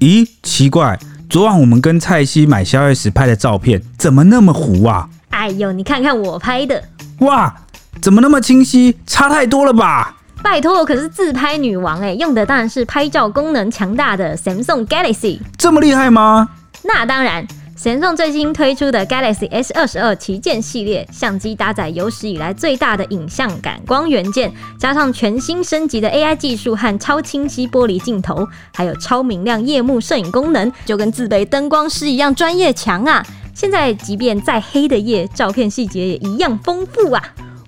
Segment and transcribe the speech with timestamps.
[0.00, 0.96] 咦，奇怪，
[1.28, 5.08] 昨晚我们跟蔡西买宵夜时拍的照片，怎么那么糊啊？
[5.30, 6.80] 哎呦，你看看我拍的，
[7.18, 7.52] 哇，
[8.00, 8.96] 怎么那么清晰？
[9.08, 10.14] 差太多了吧？
[10.40, 15.40] 拜托，我可是自拍女王哎，用的当然是拍照功能强大的 Samsung Galaxy。
[15.56, 16.48] 这么厉害吗？
[16.84, 17.44] 那当然。
[17.80, 33.24] Samsung 最新推出的 Galaxy S 二十二旗舰系列相机搭载有史以来最大的影像感光元件，加上全新升级的 AI 技术和超清晰玻璃镜头，还有超明亮夜幕摄影功能，就跟自备灯光师一样专业强啊！
[33.54, 37.22] 现在即便再黑的夜，照片细节也一样丰富啊！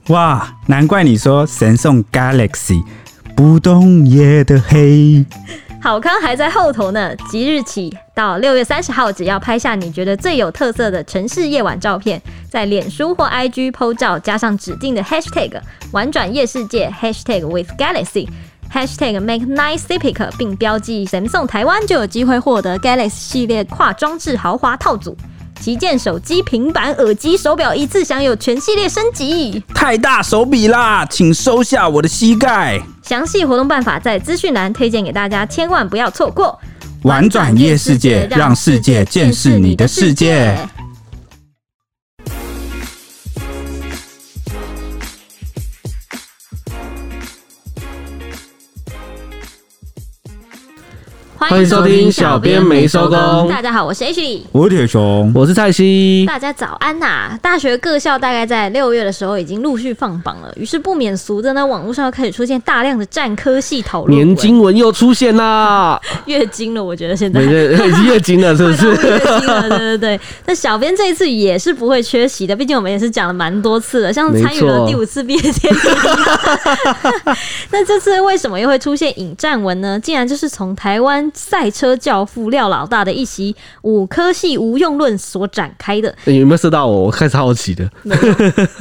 [0.09, 2.83] 哇，难怪你说 Samsung Galaxy
[3.37, 5.25] 不懂夜的黑。
[5.83, 7.17] 好康还在后头呢！
[7.31, 12.21] 即日起到六月三十号，只要拍下你觉得最有特色的城市夜晚照片，
[12.51, 15.59] 在脸书或 IG PO 照，加上指定的 Hashtag
[15.91, 18.29] 玩转夜世界 Hashtag with Galaxy
[18.71, 25.17] Hashtag make nice epic，并标记神颂台湾，就有机会获得 Galaxy 系列跨装置豪华套组。
[25.61, 32.81] 旗舰手机、平板、耳机、手表一次享有全系列升级，太大手笔啦，请收下我的膝盖。
[33.03, 36.59] 详细活动办法在资讯栏，推荐给大家，千万不要错过。
[37.03, 40.57] 玩转夜世界，让世界见识你的世界。
[51.41, 53.49] 欢迎收听，小编没收工。
[53.49, 56.27] 大家好，我是 H 里，我是铁雄，我是蔡西。
[56.29, 57.39] 大家早安呐、啊！
[57.41, 64.15] 大学各校大概在六月的时候已经陆续放榜了，于是不免俗的呢，网络上又开始出现大量的战科系讨论。
[64.15, 68.91] 年经文又出现啦， 月经了，我觉得现在已经月经了，是不是？
[69.09, 70.21] 月经了，对对对。
[70.45, 75.79] 那小编这一次也是不会缺席的，毕竟我们也是讲了蛮多次了，像参与了第五次毕业典礼。
[77.73, 79.99] 那这次为什么又会出现引战文呢？
[79.99, 86.15] 竟然就是从台湾赛车教父廖老大的一席五科系无用论所展开的。
[86.25, 87.05] 有没有射到我？
[87.05, 87.91] 我开始好奇的。
[88.03, 88.35] 没有，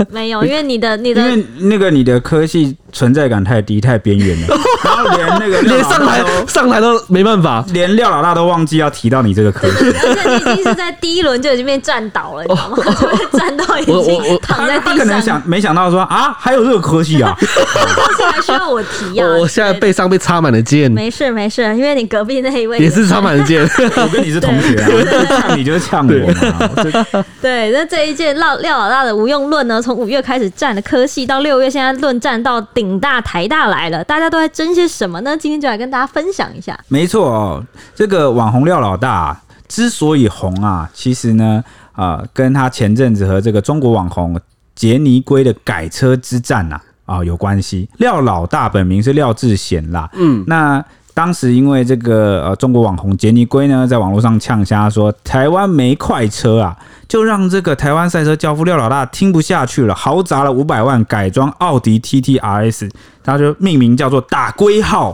[0.09, 12.75] 没有，因为你的你的，因为那个你的科系存在感太低，太边缘了， 然后连那个连上台上台都没办法，连廖老大都忘记要提到你这个科系， 而且你已经是在第一轮就已经被站倒了，你 知道吗？
[12.77, 14.97] 就会战到已经躺在地上。
[14.97, 19.27] 他可能想没想到说啊，还有这个科系啊，这个科系还需要我提啊？
[19.39, 20.91] 我现在背上被插满了箭。
[20.91, 22.79] 没事没事，因为你隔壁那一位。
[22.79, 23.61] 也是插满了箭，
[23.95, 24.87] 我跟你是同学啊，
[25.27, 27.23] 呛你就是呛我嘛。
[27.41, 35.35] 对，那这一届廖廖老大的无用论呢，从五月开始站的科系，到六月现在论战到顶大台大来了，大家都在争些什么呢？
[35.35, 36.79] 今天就来跟大家分享一下。
[36.87, 37.61] 没错哦，
[37.93, 44.39] 这个网红廖老大之所以红啊，其实呢，啊、呃，跟他前阵子和这个中国网红
[44.73, 47.89] 杰尼龟的改车之战呐，啊、呃，有关系。
[47.97, 50.81] 廖老大本名是廖志贤啦，嗯，那。
[51.11, 56.77] 当时因为这个呃中国网红杰尼龟呢，在网络上呛瞎说台湾没快车啊，
[57.09, 62.89] 就让这个台湾赛车教父廖老大听不下去了，豪砸了五百万改装奥迪 TT RS，
[63.21, 65.13] 他就命名叫做打龟号，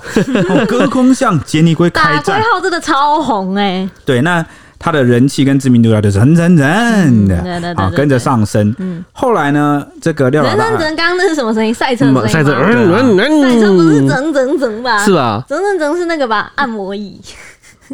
[0.68, 2.24] 隔空向杰尼龟开战。
[2.24, 4.46] 打龟号真的超红哎、欸，对，那。
[4.78, 8.76] 他的人气跟知名度啊，就是蹭蹭蹭的，啊，跟着上升。
[8.78, 11.74] 嗯，后来呢，这个廖老大，刚刚那是什么声音？
[11.74, 15.00] 赛车赛车，赛车不是整整整吧？
[15.04, 15.44] 是吧？
[15.48, 16.52] 整整整是那个吧？
[16.56, 17.20] 按摩椅。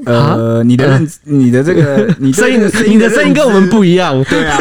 [0.06, 4.24] 呃，你的认，你的这个， 你声音，你的声音跟我们不一样。
[4.26, 4.58] 对啊，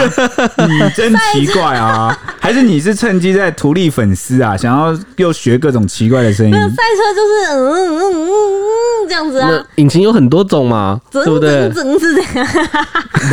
[0.69, 2.17] 你真奇怪啊！
[2.41, 4.57] 还是你是趁机在图利粉丝啊？
[4.57, 6.51] 想要又学各种奇怪的声音？
[6.51, 9.51] 那个赛车就是嗯嗯嗯嗯嗯这样子啊。
[9.77, 11.71] 引擎有很多种嘛，对不对？
[11.71, 12.47] 整是这样。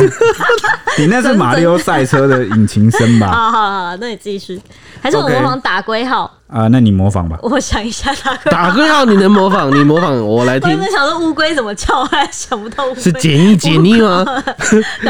[0.98, 3.28] 你那是马里奥赛车的引擎声吧？
[3.32, 4.60] 好好好，那你继续。
[5.00, 6.68] 还是我模仿打龟号啊？
[6.68, 7.38] 那你模仿吧。
[7.42, 9.70] 我想一下打龟打龟号，你能模仿？
[9.74, 10.70] 你模仿我来听。
[10.70, 12.94] 我在想说乌龟怎么叫，还想不到。
[12.94, 14.24] 是解腻解腻吗？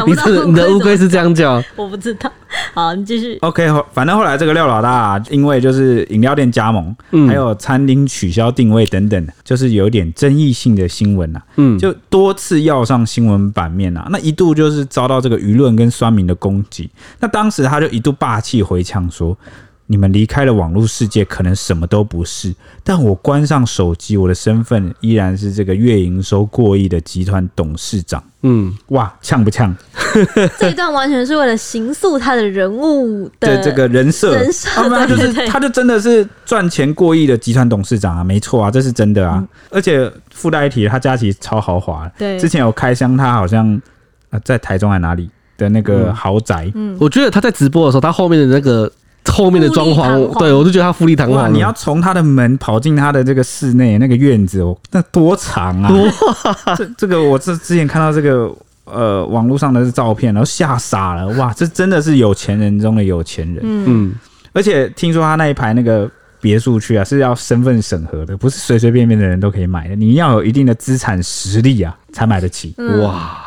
[0.07, 1.63] 你是你的乌龟是这样叫？
[1.77, 2.31] 我不知道。
[2.75, 3.39] 好，你继续。
[3.43, 6.95] OK，反正后来这个廖老大啊，因为就是饮料店加盟，
[7.29, 14.07] 还有餐厅取消定位等等，就是有点争议性的新闻呐，嗯，就多次要上新闻版面呐。
[14.11, 16.91] 那一度就是遭到这个舆论跟酸民的攻击。
[17.21, 19.37] 那当时他就一度霸气回呛说。
[19.91, 22.55] 你们离开了网络世界，可能什么都不是。
[22.85, 28.23] 但我关上手机，我的身份依然是这个月营收过亿的集团董事长。
[28.43, 29.75] 嗯，哇，呛不呛？
[30.61, 39.39] 这一段完全是为了形塑他的人物的这个人设，人设，他就是，他就真的是赚钱过亿的集团董事长啊，没错啊，这是真的啊。
[39.39, 42.07] 嗯、而且附带一提，他家其实超豪华。
[42.19, 43.81] 对，之前有开箱，他好像
[44.45, 46.71] 在台中还哪里的那个豪宅。
[46.75, 48.93] 嗯，我觉得他在直播的时候，他后面的那个。
[49.31, 51.53] 后面的装潢，对我就觉得它富丽堂皇。
[51.53, 55.93] 你要从他的门跑进他的这个室内那个院子哦，那多长啊！
[56.77, 58.51] 这这个我这之前看到这个
[58.85, 61.27] 呃网络上的照片，然后吓傻了。
[61.39, 63.61] 哇，这真的是有钱人中的有钱人。
[63.63, 64.15] 嗯，
[64.53, 66.11] 而且听说他那一排那个
[66.41, 72.75] 别墅区啊是要身份审核的，不是随随便便的人都可以买的，你要有一定的资产实力啊才买得起。
[72.79, 73.45] 嗯、哇！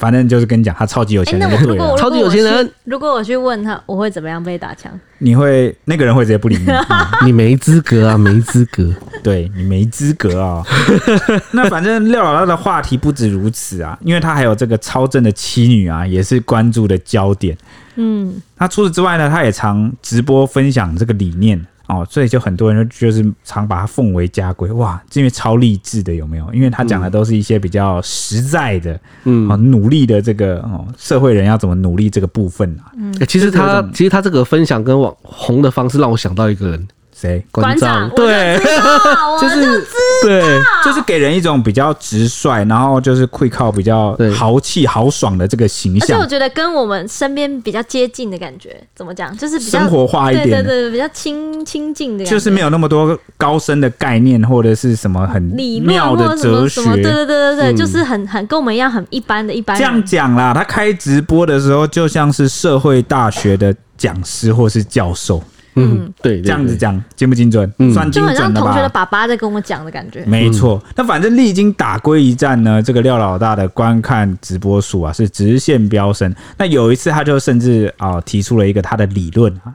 [0.00, 2.72] 反正就是跟你讲，他超级有钱人，对，超级有钱人。
[2.84, 4.90] 如果我去问他，我会怎么样被打枪？
[5.18, 8.90] 你会那个人会直接不理你，嗯、 你没资格啊，没资格，
[9.22, 10.64] 对你没资格啊。
[11.52, 17.54] 那反正廖老大的话题不止如此啊，因为他还有这个超正的妻女啊，也是关注的焦点。
[17.96, 21.62] 嗯，那除此之外呢，他也常直播分享这个理念。
[21.90, 26.54] 哦，所以就很多人就是常把它奉为家规，哇，因为超励志的有没有？
[26.54, 32.92] 因为他讲的都是一些比较实在的，嗯，努力的这个哦，社会人要怎么努力这个部分啊。
[32.96, 36.88] 嗯，其实他其实他这个分享跟网红的方式让我想到一个人。
[37.20, 37.44] 谁？
[37.52, 38.58] 馆长，对，
[39.40, 39.86] 就是
[40.22, 46.02] 对，就是给人一种比较直率，然后就是会靠比较豪气豪爽的这个形象。
[46.02, 49.36] 而且我觉得跟我们身边比较接近的感觉，怎么讲？
[49.36, 56.82] 就是比较生活化一点，对对对，比较亲亲近的，就是没有那么多高深的概念或者是什么很妙的哲学。
[56.94, 59.76] 对对对对对，就是很很跟我们一样很一般的一般。
[59.76, 65.42] 这样讲啦，他开直播的时候就像是社会大学的讲师或是教授。
[65.74, 67.72] 嗯，对，这样子讲精不精准？
[67.78, 68.44] 嗯，算精准的吧。
[68.44, 70.24] 就很像同学的爸爸在跟我讲的感觉。
[70.24, 76.34] 没错，那反正历经打归一战呢，这个廖老大的观看直播数啊是直线飙升。
[76.58, 79.72] 那有一次他就甚至啊提出了一个他的理论啊，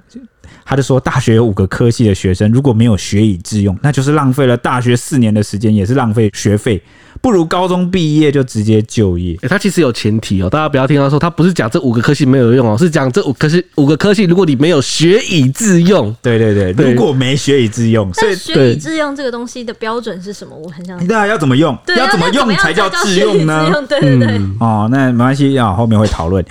[0.66, 6.82] 他就说大学有五个科系的学生如果没有学以致用，那就是浪费了大学四年的时间，也是浪费学费。
[7.22, 9.38] 不如高中毕业就直接就业。
[9.42, 20.56] 欸，他其实有前提哦，大家不要听他说，他不是讲这五个科系没有用哦，是讲这五科系五个科系，如果你没有学以致用，对对对，如果没学以致用，所以学以致用这个东西的标准是什么？
[20.56, 21.08] 我很想知道。
[21.08, 21.76] 对啊，要怎么用？
[21.96, 23.72] 要怎么用才叫致用呢？
[23.88, 24.42] 对对对。
[24.60, 26.44] 哦，那没关系啊，后面会讨论。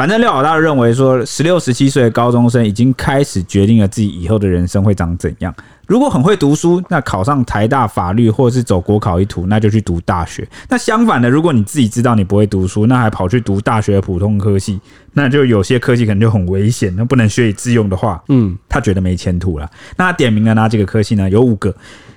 [0.00, 5.54] 反正廖老大认为说，十六、十七岁的高中生已经开始决定了自己以后的人生会长怎样。
[5.86, 10.48] 如果很会读书，那考上台大法律或者是走国考一途，那就去读大学。
[10.70, 14.80] 那相反的，如果你自己知道你不会读书，那还跑去读大学的普通科系，
[15.12, 16.96] 那就有些科系可能就很危险。
[16.96, 19.70] 那不能学以致用的话，嗯，他觉得没前途了。
[19.98, 21.28] 那他点名了哪几个科系呢？
[21.28, 21.76] 有五个，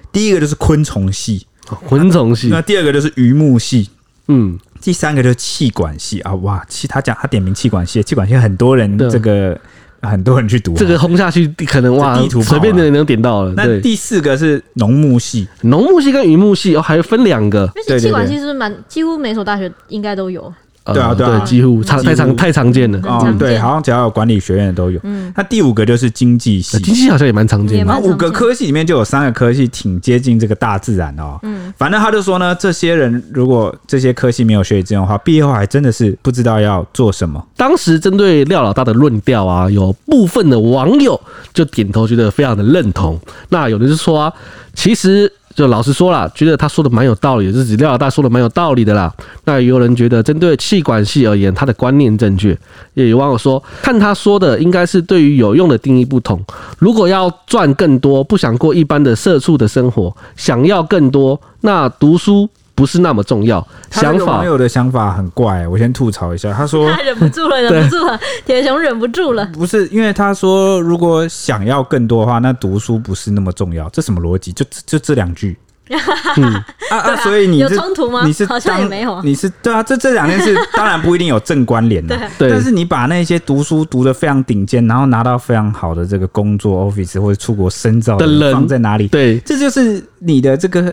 [0.09, 1.45] 第一个就是昆虫系，
[1.85, 2.47] 昆虫系。
[2.47, 3.89] 那第二个就是鱼木系，
[4.29, 4.57] 嗯。
[4.83, 9.57] 第三个就是气管系啊，哇，气他讲他点名气管系，气管系很多人这个
[10.01, 13.53] 很多人去读，这个轰下去可能哇，地图随便的人能点到了。
[13.55, 17.71] 那第四个是农牧系，农牧系跟渔牧系哦，还分两个。
[17.73, 20.53] 那气管系是不是蛮几乎每所大学应该都有？
[20.85, 23.33] 对啊，对啊，几乎常太常太常见了哦。
[23.39, 24.99] 对，好像只要有管理学院的都有。
[25.03, 27.85] 嗯，那第五个就是经济系，经济系好像也蛮常见的。
[27.85, 31.39] 那五个科系里面就有三个科系挺接近这个大自然哦。
[31.43, 37.41] 嗯，反正他就说呢，这些人如果这些科系没有学以致用的话，毕业后还真的是不知道要做什么。
[37.55, 41.19] 当时针对廖老大的论调啊，有部分的网友
[41.53, 43.17] 就点头，觉得非常的认同。
[43.49, 44.33] 那有的是说啊，
[44.73, 45.31] 其实。
[45.55, 49.13] 就老实说啦，觉得他说的蛮有道理，自己廖老大说的蛮有道理的啦。
[49.45, 52.57] 那也有人觉得，针对气管系而言，他的观念正确。
[52.95, 56.43] 也有网友说，看他说的，应该是对于有用的定义不同。
[56.79, 62.49] 如果要赚更多，不想过一般的社畜的生活，想要更多，那读书。
[62.75, 63.65] 不是那么重要。
[63.91, 66.51] 想法网友的想法很怪，我先吐槽一下。
[66.51, 69.45] 他说他忍不住了， 忍不住了，铁雄忍不住了。
[69.53, 73.87] 不是因为他说，如果想要更多的话，那读书不是那么重要。
[73.89, 74.51] 这什么逻辑？
[74.53, 75.57] 就就这两句。
[76.37, 76.45] 嗯
[76.89, 77.15] 啊啊！
[77.17, 78.23] 所以你有冲突吗？
[78.25, 79.21] 你是好像也没有。
[79.21, 82.17] 你是对啊，这这两件事当然不一定有正关联的。
[82.39, 82.49] 对。
[82.49, 89.09] 但是你把那些读书读得非常顶尖，然后拿到非常好的这个工作 office 或者出国深造的人放在哪里？
[89.09, 90.91] 对，这就是你的这个。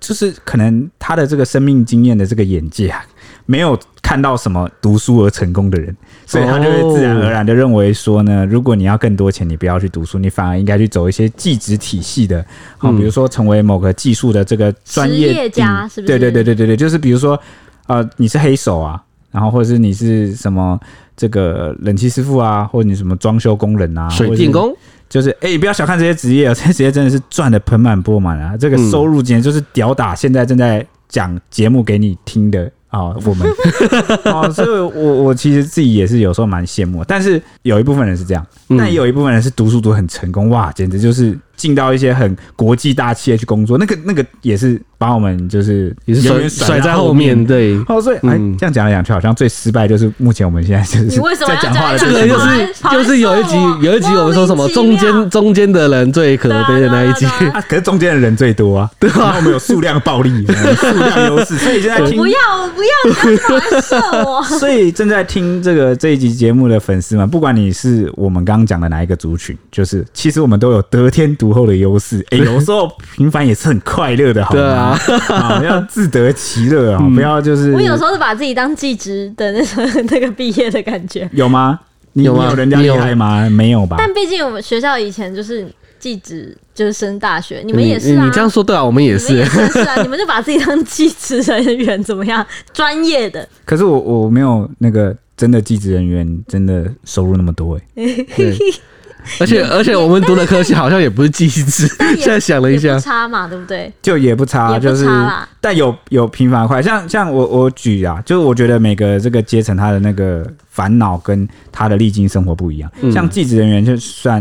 [0.00, 3.04] 就是可能他的这个生命经验的这个眼界啊，
[3.46, 12.44] 没有看到什么读书而成功的人，所以他就会自然而然的认为说呢，如果你要更多钱，你不要去读书，你反而应该去走一些技职体系的，
[12.76, 16.18] 好，比如说成为某个技术的这个专业家，是不是？
[16.18, 17.38] 对对对对对对，就是比如说，
[17.86, 20.78] 呃，你是黑手啊，然后或者是你是什么
[21.16, 24.74] 这个冷气师傅啊，或者你什么装修工人啊，水电工。
[25.08, 28.56] 就是哎、欸，不要小看这些职业， 这些职业真的是赚的盆满钵满啊！
[28.56, 33.48] 这个收入简直就是屌打现在正在讲节目给你听的啊、哦，我们
[34.26, 38.46] 哦，所以我我其实自己也是有时候蛮羡慕，但是有一部分人是这样，
[38.78, 47.76] 但也有一部分人是读书读很成功，哇，简直就是进到一些很国际大企业去工作，那个那个也是把我们就是也是甩甩在后面，对。
[47.88, 48.56] 哦，所以哎，嗯。
[48.56, 57.26] 这样讲来讲去，好像最失败就是目前我们现在就是为什么在讲话的讲这个就是就是有一集有一集我们说什么中间中间的人最可悲的那一集，
[57.68, 59.34] 可是中间的人最多啊， 对吧？
[59.36, 64.42] 我们有数量暴力， 数量优势，所以现在听不要，我不要。
[64.58, 72.24] 所以正在听这个这一集节目的粉丝们，不管你是我们刚刚讲的哪一个族群，就是其实我们都有得天独厚的优势。
[72.30, 74.98] 哎、有时候平凡也是很快乐的，好吗？
[75.06, 81.78] 对啊，要自得其乐啊，不要就是我有时候是把自己当记职的那种那个毕业的感觉，有吗？
[82.14, 83.48] 你有吗你有人家厉害吗？
[83.48, 83.96] 没有吧？
[83.98, 85.68] 但毕竟我们学校以前就是
[86.00, 88.24] 记职，就是升大学，你们也是啊。
[88.24, 89.44] 你这样说对啊，我们也是。
[89.44, 92.44] 是啊，你们就把自己当记职人员怎么样？
[92.72, 98.04] 专业的，可是我我没有那个真的记职人员真的收入那么多哎、
[99.40, 103.92] 而且而且我们读的科系好像也不是技职， 但也现在想了一下不，差嘛，对不对？
[104.02, 105.06] 就也不差，也不就是
[105.60, 112.90] 但有有平凡快，像像我我举啊，就是我觉得每个这个阶层他的那个烦恼跟他的历经生活不一样。
[113.00, 114.40] 嗯像技职人员，就算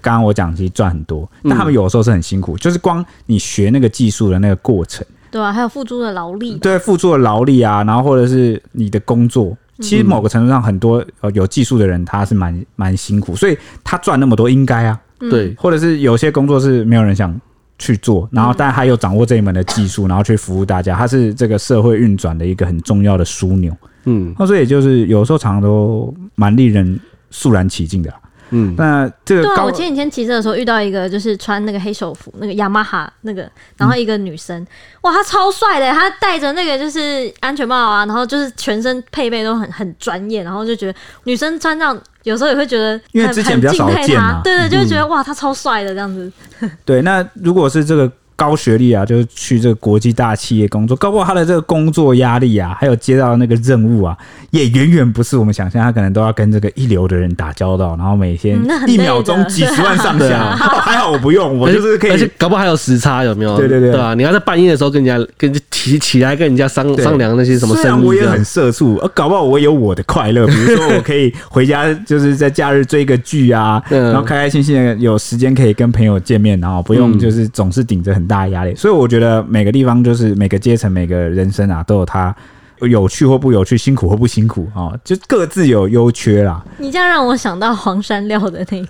[0.00, 9.56] 刚刚我讲其实赚很多，嗯但他们有的时候是很辛苦，就是光你学那个技术的那个过程，对啊，还有付出的劳力，对付出的劳力啊，然后或者是你的工作。
[9.80, 15.00] 其实某个程度上，很多呃有技术的人他是蛮蛮辛苦，所以他赚那么多应该啊。
[15.20, 17.34] 嗯对，或者是有些工作是没有人想
[17.78, 23.74] 去做，然后但他又掌握这一门的技术，然后去服务大家，他是这个社会运转的一个很重要的枢纽。
[24.04, 28.20] 嗯那所以就是有时候常常都蛮令人肃然起敬的啦。
[28.50, 34.64] 嗯，那这个对啊，我前几天骑车的时候遇到一个，就是穿那个黑手服，那个雅马哈那个，然后一个女生，
[35.02, 44.34] 哇，她超帅的，她戴着那个就是安全帽啊，然后就是全身配备都很很专业，然后就觉得女生穿这样，有时候也会觉得因为很之前比较少很敬佩见啊。
[44.36, 46.30] 她对对，就会觉得哇，她超帅的这样子。
[46.84, 54.16] 对，那如果是这个高学历啊，就是去这个国际大企业工作，搞不好他的这个工作压力啊，还有接到那个任务啊，
[54.50, 63.56] 也远远不是我们想象，他可能都要跟这个一流的人打交道，然后每天一秒钟几十万上下，还好我不用，我就是可以而且搞不好还有时差，有没有？
[63.56, 64.14] 对对对对吧？
[64.14, 68.44] 你要在半夜的时候跟人家跟起起来跟人家商商量那些什么生意我也很。
[68.46, 78.74] 社畜，呃，搞不好我有我的快乐， 比如说我可以回家，就是在假日追个剧啊，嗯然后开开心心的有时间可以跟朋友见面，然后不用嗯就是总是顶着很大的压力。
[78.74, 82.34] 所以我觉得每个地方就是每个阶层、每个人生啊，都有它
[82.80, 86.64] 有趣或不有趣、辛苦或不辛苦啊、哦，就各自有优缺啦。
[86.78, 88.88] 你这样让我想到黄山料的那个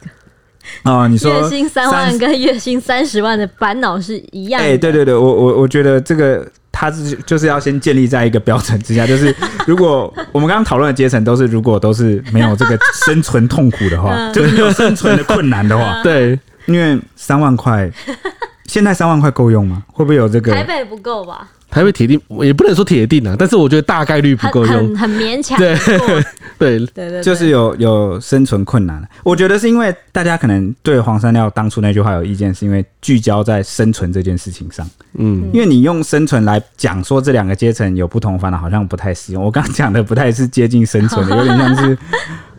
[0.82, 4.66] 啊、你说月薪三万跟月薪三十万的烦恼是一样的。
[4.66, 9.32] 哎、对对对，我我我觉得这个它是就是要先建立在一个标准之下，就是
[9.64, 12.76] 如果我们刚刚讨论的阶层都是如果都是没有这个
[13.06, 17.88] 生存痛苦的话，嗯就是没有生存的困难的话， 对，因为三万块，
[18.66, 19.82] 现在三万块够用吗？
[19.92, 20.52] 会不会有这个？
[20.52, 21.48] 台北不够吧？
[21.68, 24.96] 台北铁定也不能说铁定啊，但是我觉得大概率不很够用很。
[24.96, 25.58] 很勉强。
[25.58, 25.76] 对，
[26.58, 34.88] 对对，对就是有有生存困难，我觉得是因为大家可能对黄山料当初那句话有意见，是因为聚焦在生存这件事情上。
[35.18, 39.42] 嗯，因为你用生存来讲说这两个阶层有不同烦恼，好像不太适用。
[39.42, 41.98] 我刚刚讲的不太是接近生存的， 有点像是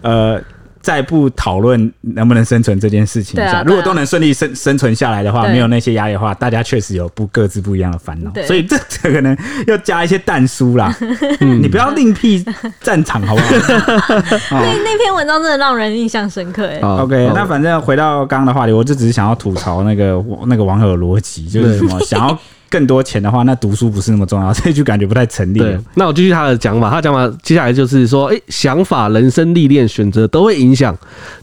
[0.01, 0.39] 呃，
[0.87, 3.63] 在不讨论能不能生存这件事情下，啊啊。
[3.65, 5.51] 如果都能顺利生生存下来的话，对。
[5.51, 8.31] 没有那些压力的话，大家确实有不各自不一样的烦恼。
[8.45, 10.95] 所以这这可能要加一些淡书啦，
[11.41, 12.41] 嗯你不要另辟
[12.79, 13.49] 战场，好不好？
[14.63, 16.79] 那那篇文章真的让人印象深刻哎。
[16.79, 25.59] 好 OK，那反正回到刚刚的话题，我就只是想要吐槽那个那个网友的逻辑，就是什么想要更多钱的话，那读书不是那么重要，这句感觉不太成立。
[25.59, 30.97] 对，那我继续他的讲法，他讲法接下来就是说，哎、想法、人生历练、选择都会影响，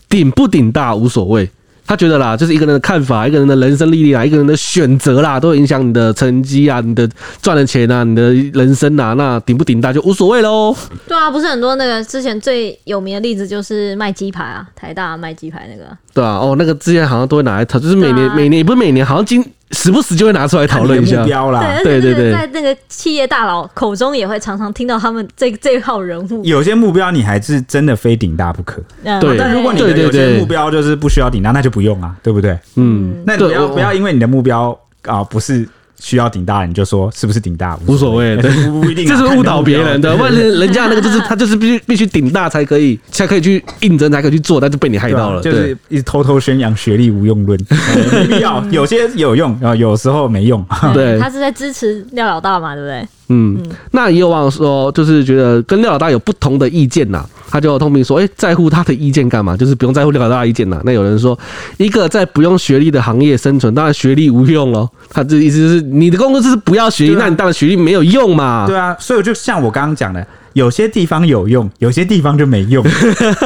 [0.09, 1.49] 顶不顶大无所谓。
[1.87, 7.07] 他觉得啦，就是一个人的看法，一个人的人生历练啊，一个人的选择啦，都会影响你的成绩啊，你的
[7.43, 10.75] 赚的钱啊，你的人生啊，那顶不顶大就无所谓喽。
[11.07, 15.95] 对啊，不是很多那个之前最有名的例子就是卖鸡排啊，台大卖鸡排那个。
[16.15, 21.27] 对啊，哦，那个之前好像都会拿来炒，就是每年、啊每年也不是每年，好像今时不时就会拿出来讨论一下目。
[21.27, 21.79] 标啦。
[21.83, 26.43] 对，对对在那个企业大佬口中也会常常听到他们这这号人物。
[26.45, 32.59] 有些目标你还是真的非顶大不可，嗯对但如果你的有些目标就是不需要顶大，那就不用啊，对不对？
[32.77, 35.69] 嗯，那你不要不要因为你的目标啊不是
[36.01, 45.41] 需要顶大，你就说是不是顶大无所谓对不不一定啊， 这是误导别人的，看不然你目标人人家那个就是 他就是必须必须顶大才可以，才可以去应征，才可以去做，但就被你害到了。
[45.43, 47.59] 就是一直偷偷宣扬学历无用论，
[48.13, 48.63] 没必要。
[48.71, 50.65] 有些有用，啊，有时候没用。
[50.93, 53.09] 对他是在支持廖老大嘛，对不对？
[53.29, 53.59] 嗯，
[53.91, 57.25] 那也有网友说，就是觉得跟廖老大有不同的意见呐。
[57.51, 59.57] 他就痛批说：“哎、欸，在乎他的意见干嘛？
[59.57, 61.39] 就是不用在乎廖老大的意见呐。”那有人说，
[61.77, 64.89] 一个在不用学历的行业生存，当然学历无用喽。
[65.09, 68.67] 他这意思就是，你的工作就是不要学历，啊、那你当然学历没有用嘛。
[68.67, 70.27] 对啊，所以就像我刚刚讲的。
[70.55, 72.85] 有些地方有用，有些地方就没用。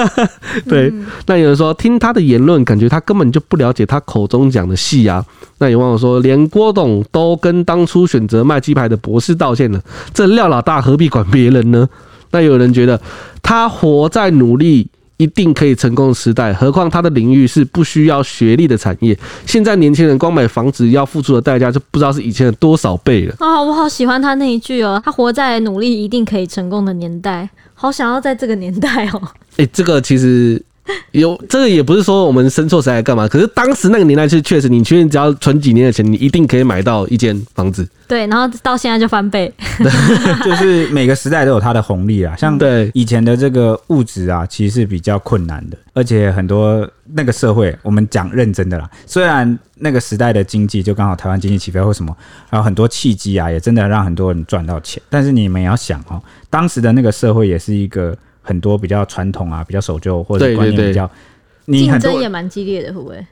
[0.69, 0.93] 对，
[1.27, 5.25] 那有人说听他的言论，感觉他根本就不了解他口中讲的戏啊。
[5.59, 9.83] 那有网友说，连郭董都跟当初选择卖鸡排的博士道歉了，
[10.15, 11.89] 这廖老大何必管别人呢？
[12.31, 13.01] 那有人觉得
[13.43, 14.89] 他活在努力。
[15.19, 19.17] 一定可以成功的时代，何况他的领域是不需要学历的产业。
[19.45, 23.35] 现在年轻人光买房子要付出的代价，就不知道是以前的多少倍了。
[23.41, 29.21] 啊、哦，我好喜欢他那一句哦，他活在努力一定可以成功的年代，好想要在这个年代哦。
[29.57, 30.63] 哎、欸，这个其实。
[31.13, 37.89] 有这个也不是说我们生错时代干嘛，可是当时那个年代是确实，你确实只要存几年的钱，你一定可以买到一间房子。
[38.07, 39.53] 对，然后到现在就翻倍，
[40.43, 42.35] 就是每个时代都有它的红利啊。
[42.37, 48.89] 像对以前的这个物质啊，其实是比较困难的，而且很多那个社会，我们讲认真的啦。
[49.05, 52.17] 虽然那个时代的经济就刚好台湾经济起飞或什么，
[52.49, 55.03] 还有很多契机啊，也真的让很多人赚到钱。
[55.11, 58.17] 但是你们也要想哦，当时的那个社会也是一个。
[58.49, 61.11] 很多比较传统啊，比较守旧或者观念比较，
[61.67, 63.27] 你竞争也蛮激烈的，会不会？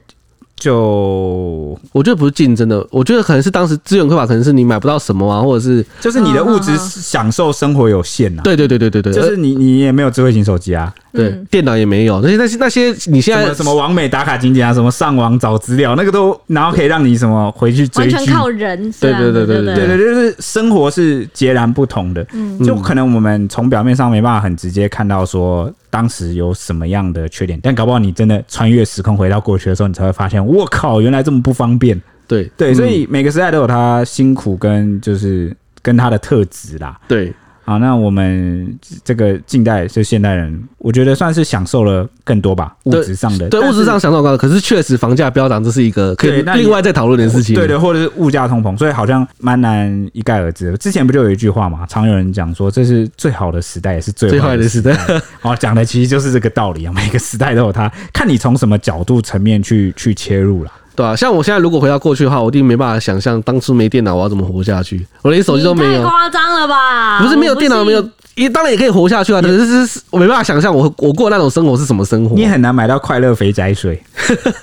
[0.55, 8.43] 就我觉得不是竞争的，我觉得可能是当时资源匮乏，可能是你买不到什么啊，或者是就是你的物质享受生活有限呐、啊。
[8.43, 18.91] 对对对对对对，就是你你也没有智慧型手机啊，对，电脑也没有，那些那些那些你现在什么什么网美打卡景点啊，什么上网找资料，那个都然后可以让你什么回去追剧，完全靠人。
[18.99, 25.71] 对对对对对对对，就是生活是截然不同的，嗯，就可能我们从表面上没办法很直接看到说。
[25.89, 27.57] 当时有什么样的缺点？
[27.63, 31.99] 但搞不好你真的穿越时空回到过去的时候，你才会发现，我靠，原来这么不方便。
[32.27, 36.99] 对对，所以每个时代都有它辛苦跟就是跟它的特质啦。
[37.07, 37.33] 对。
[37.67, 43.49] 好，那我们这个近代就现代人，我觉得算是享受了更多吧，物质上的。
[43.49, 47.53] 对，对物质上享受高，可是确实房价飙涨，这是一个可以另外再讨论的事情。
[47.53, 50.77] 对对，或者是物价通膨，所以好像蛮难一概而知。
[50.77, 54.97] 之前不就有一句话嘛，常有人讲说，这是最好的时代，也是最坏的时代。
[55.41, 56.93] 好， 讲的其实就是这个道理啊。
[56.95, 60.71] 每个时代都有它，看你从什么角度层面去去切入了。
[60.97, 66.03] 对啊，像我现在如果回到过去的话，我一定没办法想象当初没电脑我要怎么活下去，我连手机都没有。
[66.03, 67.21] 太夸张了吧？
[67.21, 69.39] 不是没有电脑没有，也当然也可以活下去啊。
[69.39, 72.35] 可是是我没办法想象我我过那种生活是什么生活。
[72.35, 74.01] 你很难买到快乐肥宅水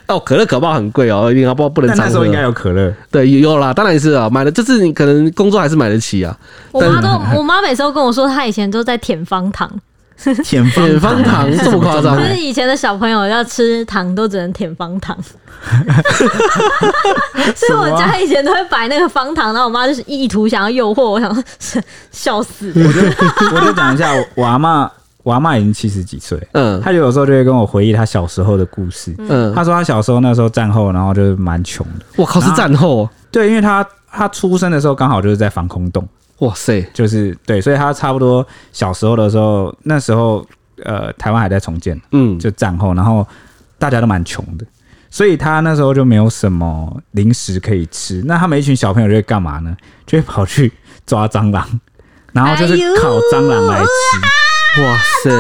[0.09, 1.97] 哦，可乐可爆很贵哦，一定要不不能。
[1.97, 6.37] 那时候应该有可乐，对，有啦，当然是啊，买了就是你可能工作还是买得起啊。
[6.73, 9.71] 我妈都， 我妈每次都跟我说，她以前都在舔方糖。
[10.43, 12.17] 舔方方糖这么夸张？
[12.17, 15.17] 就是以前的小朋友要吃糖都只能舔方糖，
[17.55, 21.43] 所以我家以前都会摆那个方糖，然后我妈就是意图想要诱惑我，想说
[22.11, 22.73] 笑死。
[22.75, 23.01] 我就
[23.57, 24.89] 我就讲一下，我阿嬷，
[25.23, 32.05] 我阿嬷已经七十几岁，嗯，她就有时候就会跟我回忆她小时候的故事，嗯，她说她小时候那时候战后，然后就是蛮穷的。
[32.17, 33.09] 我靠，是战后？
[33.31, 36.07] 对，因为她她出生的时候刚好就是在防空洞。
[36.45, 40.45] 哇塞，就是对，所以他差不多小时候的时候，那时候
[40.85, 43.27] 呃，台湾还在重建，嗯，就战后，然后
[43.79, 44.67] 大家都蛮穷的，
[45.11, 48.23] 所以他那时候就没有什么零食可以吃。
[48.27, 49.75] 那他们一群小朋友就会干嘛呢？
[50.07, 50.73] 就会跑去
[51.07, 51.81] 抓蟑螂，
[52.33, 54.83] 然后就是烤蟑螂来吃。
[54.83, 55.31] 哇塞，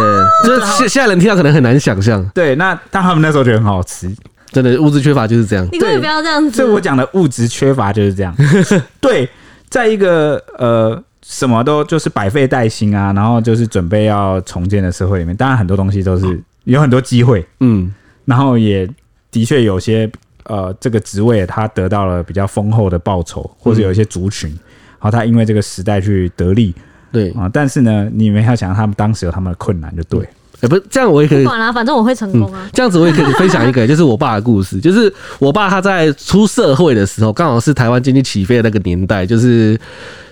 [0.44, 2.24] 这现现在人听到可能很难想象。
[2.32, 4.08] 对，那但他们那时候觉得很好吃，
[4.52, 5.68] 真的物质缺乏就是这样。
[5.72, 6.52] 你可以不要这样子。
[6.52, 8.32] 所以我讲的物质缺乏就是这样。
[9.02, 9.28] 对。
[9.74, 17.92] 在一个呃什么都就是百废待兴啊，然后就是准备要重建的社会里面，当然很多东西都是有很多机会，嗯，
[18.24, 18.88] 然后也
[19.32, 20.08] 的确有些
[20.44, 26.72] 呃这个职位他得到了比较丰厚的报酬，或者有一些族群，然后他因为这个时代去得利，
[27.10, 27.32] 对。
[27.32, 30.24] 啊，但是呢，你们要想他们当时有他们的困难就对。
[30.64, 31.44] 欸、不是这样，我也可以。
[31.44, 32.70] 不管啦，反正我会成功啊、嗯。
[32.72, 34.80] 这样子我也可以分享一个， 就是我爸的故事。
[34.80, 39.78] 就是我爸他在出社会的时候，刚好是台湾经济起飞的那个年代，就是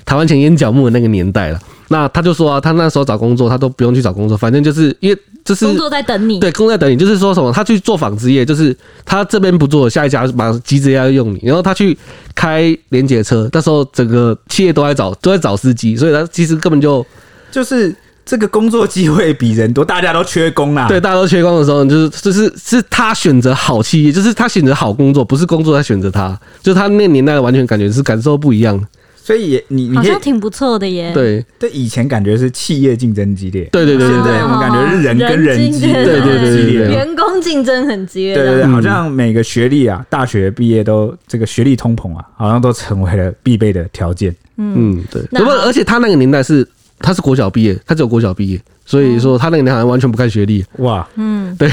[0.05, 1.61] 台湾前烟角木的那个年代了。
[1.89, 6.41] 那他就说啊，他那时候找工作，他都不用去找工作，反正就是因为就是工作在等你。
[6.41, 11.41] 对，工作在等你，就是说什么，他去做纺织业，就是他这边不做，下一家马上急着要用你。
[11.43, 11.97] 然后他去
[12.35, 17.05] 开连接车，那时候整个企业都在找都在找司机，所以他其实根本就
[17.51, 17.95] 就是。
[18.25, 20.87] 这个工作机会比人多，大家都缺工啦。
[20.87, 28.81] 对，大家都缺工的时候，就是就是是他选择好企业，就是他选择好工作，不是工作在选择他，就是他那年代的完全感觉是感受不一样。
[29.25, 31.13] 所以也你你好像挺不错的耶。
[31.15, 38.35] 对，对，以前感觉是企业竞争激烈，对对对对对，我们感觉是人跟人激烈，对对对对，员工竞争很激烈。
[38.35, 44.35] 对对对，好像每个学历啊，大学毕业都这个学历通膨啊，好像都成为了必备的条件。
[44.57, 45.23] 嗯，对。
[45.31, 46.67] 不过而且他那个年代是。
[47.03, 50.65] 他是国小毕业，他只有国小毕业，所以说他那个年好像完全不看学历。
[50.79, 51.69] 哇，嗯，对，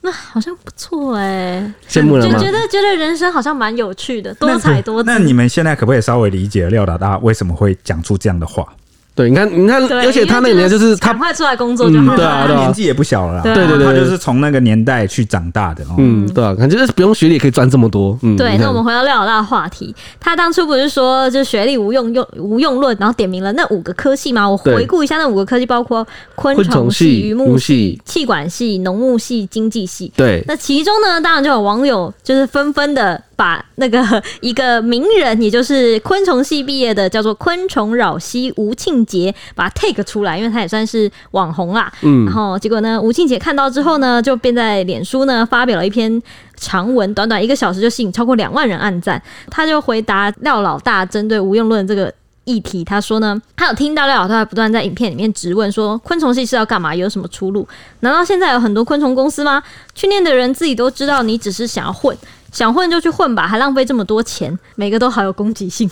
[0.00, 2.32] 那好像不错哎，羡慕了吗？
[2.34, 5.10] 就觉得觉得人生好像蛮有趣的，多彩多姿。
[5.10, 8.66] 那你们现在可不可以稍微理解廖老大为什么会讲出这样的话？
[9.14, 12.14] 对，你看，你看，而且他那个年代就是他赶快出来工作就好了。
[12.14, 15.94] 嗯对啊对啊年纪也不小了啦，对啊对对对他就是从那个年代去长大的哦。
[15.98, 18.18] 嗯，对啊，感觉就是不用学历也可以赚这么多。
[18.22, 24.48] 嗯，对，那我们回到廖老大的话题，他当初不是说就是学历无用用无用论，然后点名了那五个科系吗？
[24.48, 30.12] 我回顾一下那五个科系，包括昆虫系系、渔牧渔牧系系、气管系、农牧系、经济系。
[30.16, 34.00] 对，那其中呢，当然就有网友就是纷纷的把那个
[34.40, 41.92] 一个名人，也就是昆虫系毕业的，叫做昆虫扰西吴庆杰，把他 take 出来，因为他也算是网红啦。
[42.02, 46.22] 嗯然后结果呢，吴庆杰看到之后呢，就便在脸书呢发表了一篇
[46.56, 49.20] 长文，短短一个小时就吸引超过两万人按赞。
[49.50, 52.12] 他就回答廖老大针对无用论这个
[52.44, 57.66] 议题，他说呢，他有听到廖老大不断在影片里面质问说，昆虫系是要干嘛，有什么出路？
[58.00, 59.62] 难道现在有很多昆虫公司吗？
[59.94, 62.16] 去念的人自己都知道，你只是想要混。
[62.54, 65.90] 想混就去混吧，还浪费这么多钱，每个都好有攻击性。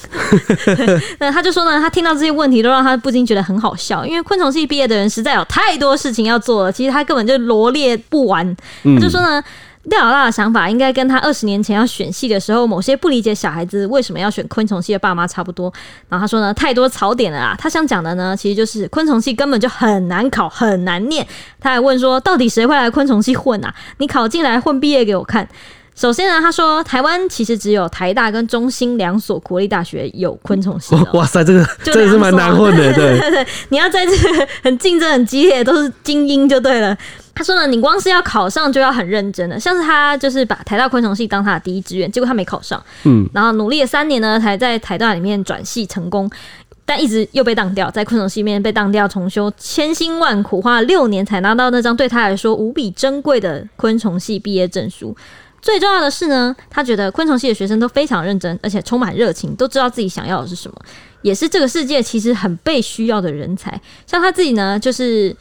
[1.19, 8.57] 那他就说呢，他听到这些问题都让他不禁觉得很好笑，因为昆虫系毕业的人实在有太多事情要做了，其实他根本就罗列不完。
[8.85, 9.43] 他就说呢，
[9.83, 15.73] 廖老大的想法应该跟他二十年前要选系的时候，某些不理解小孩子为什么要选昆虫系的爸妈差不多。
[16.09, 17.57] 然后他说呢，太多槽点了啊。
[17.59, 21.27] 他想讲的呢，其实就是昆虫系根本就很难考，很难念。
[21.59, 23.75] 他还问说，到底谁会来昆虫系混啊？
[23.99, 25.49] 你考进来混毕业给我看。
[25.95, 31.07] 首先呢，他说台湾其实只有台大跟中兴两所国立大学有昆虫系哦。
[31.15, 36.97] 哇塞，这个就真的是蛮难混的，对 对对，你要在这个很竞争很激烈，都是精英就对了。
[37.35, 46.31] 他说呢，你光是要考上就要很认真的，像是他就是把台大昆虫系当他的第一志愿，结果他没考上，嗯，然后努力了三年呢，才在台大里面转系成功，
[46.87, 55.15] 但一直又被当掉，在昆虫系里面被当掉重修，千辛万苦花了六年才拿到那张对他来说无比珍贵的昆虫系毕业证书。
[55.63, 60.77] 最重要的是呢，他觉得昆虫系的学生都非常认真，而且充满热情，都知道自己想要的是什么，
[61.23, 63.81] 也是这个世界其实很被需要的人才。
[64.05, 65.35] 像他自己呢，就是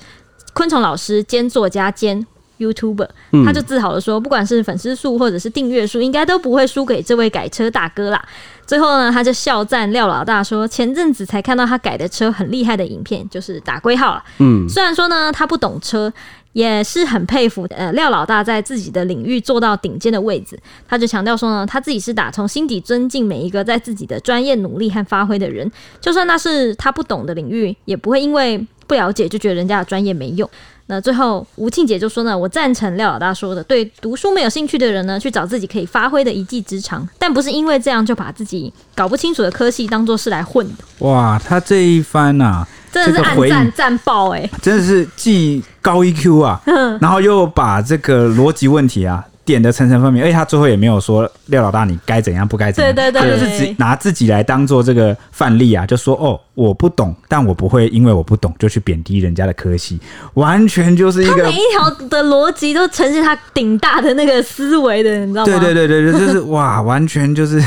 [0.54, 2.24] 昆虫老师兼作家兼
[2.60, 3.10] YouTuber，
[3.44, 8.24] 他就自豪的说，不管是粉丝数或者是订阅数，应该都不会输给这位改车大哥啦。
[8.68, 14.24] 最后呢，他就笑赞廖老大说，前阵子才看到他改的车很厉害的影片，就是打龟号了。
[14.38, 16.14] 嗯，虽然说呢，他不懂车。
[16.54, 30.50] 也是很佩服呃廖老大在自己的领域做到顶尖的位置，他就强调说呢，他自己是打从心底尊敬每一个在自己的专业努力和发挥的人，就算那是他不懂的领域，也不会因为不了解就觉得人家的专业没用。
[30.88, 40.84] 那最后吴庆姐就说呢，我赞成廖老大说的，对读书没有兴趣的人呢，去找自己可以发挥的一技之长，但不是因为这样就把自己搞不清楚的科系当做是来混的。
[41.00, 46.62] 哇，他这一番啊，真的是按赞赞爆哎，真的是既高 EQ 啊，
[47.00, 60.00] 然后又把这个逻辑问题啊点的层层分明，而且他最后也没有说廖老大你该怎样不该怎样，对对对，他就是只拿自己来当做这个范例啊，就说哦我不懂，但我不会因为我不懂就去贬低人家的科系，
[60.36, 65.60] 完全就是一个他每一条的逻辑都呈现他顶大的那个思维的，你知道吗？
[65.60, 67.62] 对对对对，就是哇，完全就是。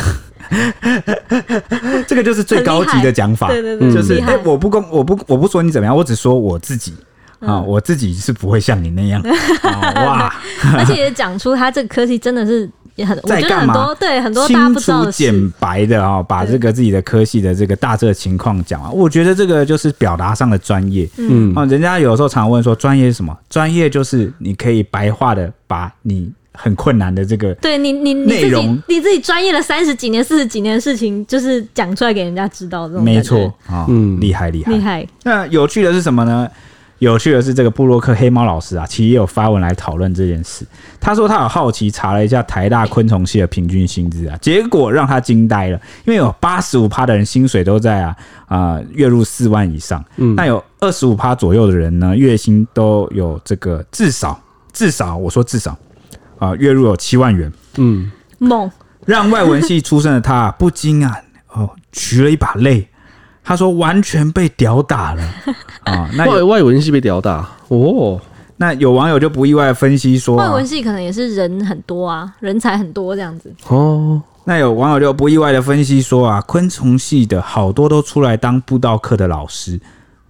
[2.07, 6.93] 这个就是最高级的讲法，对对对，就是哎、欸，我不公，我不，我不说你怎么样，我只说我自己
[7.41, 9.21] 啊、嗯，我自己是不会像你那样，
[9.63, 9.71] 哦、
[10.07, 10.35] 哇！
[10.77, 13.95] 而且也讲出他这个科技真的是也很，在干嘛？
[13.99, 18.91] 对，很多大家不知道简白的啊、哦，把这个自己的科系的这个大致的情况讲啊。
[18.91, 23.37] 我觉得这个就是表达上的专业，嗯啊，人家有时候常问说专业是什么？
[23.51, 26.33] 专业就是你可以白话的把你。
[26.57, 33.03] 很困难的这个，对你你你自己你自己专业了三十几年、四十几年的事情，就是讲出来给人家知道这种。
[33.03, 35.07] 没错啊，嗯，厉害厉害厉害。
[35.25, 36.49] 那有趣的是什么呢？
[37.01, 40.65] 有趣的是这个布洛克黑猫老师啊，其实也有发文来讨论这件事。
[41.01, 54.41] 他说他有好奇查了一下台大昆虫系的平均薪资啊，结果让他惊呆了，因为有八十五趴的人薪水都在啊啊、呃、月入四万以上，嗯，那有二十五趴左右的人呢，月薪都有这个至少
[54.73, 55.77] 至少我说至少。
[56.45, 58.71] 啊，月入有七万元，嗯，梦，
[59.07, 61.17] 让外文系出身的他不禁啊，
[61.53, 62.89] 哦，举了一把泪。
[63.47, 65.23] 他说完全被屌打了
[65.85, 66.09] 啊！
[66.15, 68.19] 那外外文系被屌打哦。
[68.57, 74.23] 那有网友就不意外分析说，外文系可能也是人很多啊，人才很多这样子哦。
[74.45, 79.79] 那有网友就不意外的分析说啊，昆虫系的好多都出来当布道课的老师。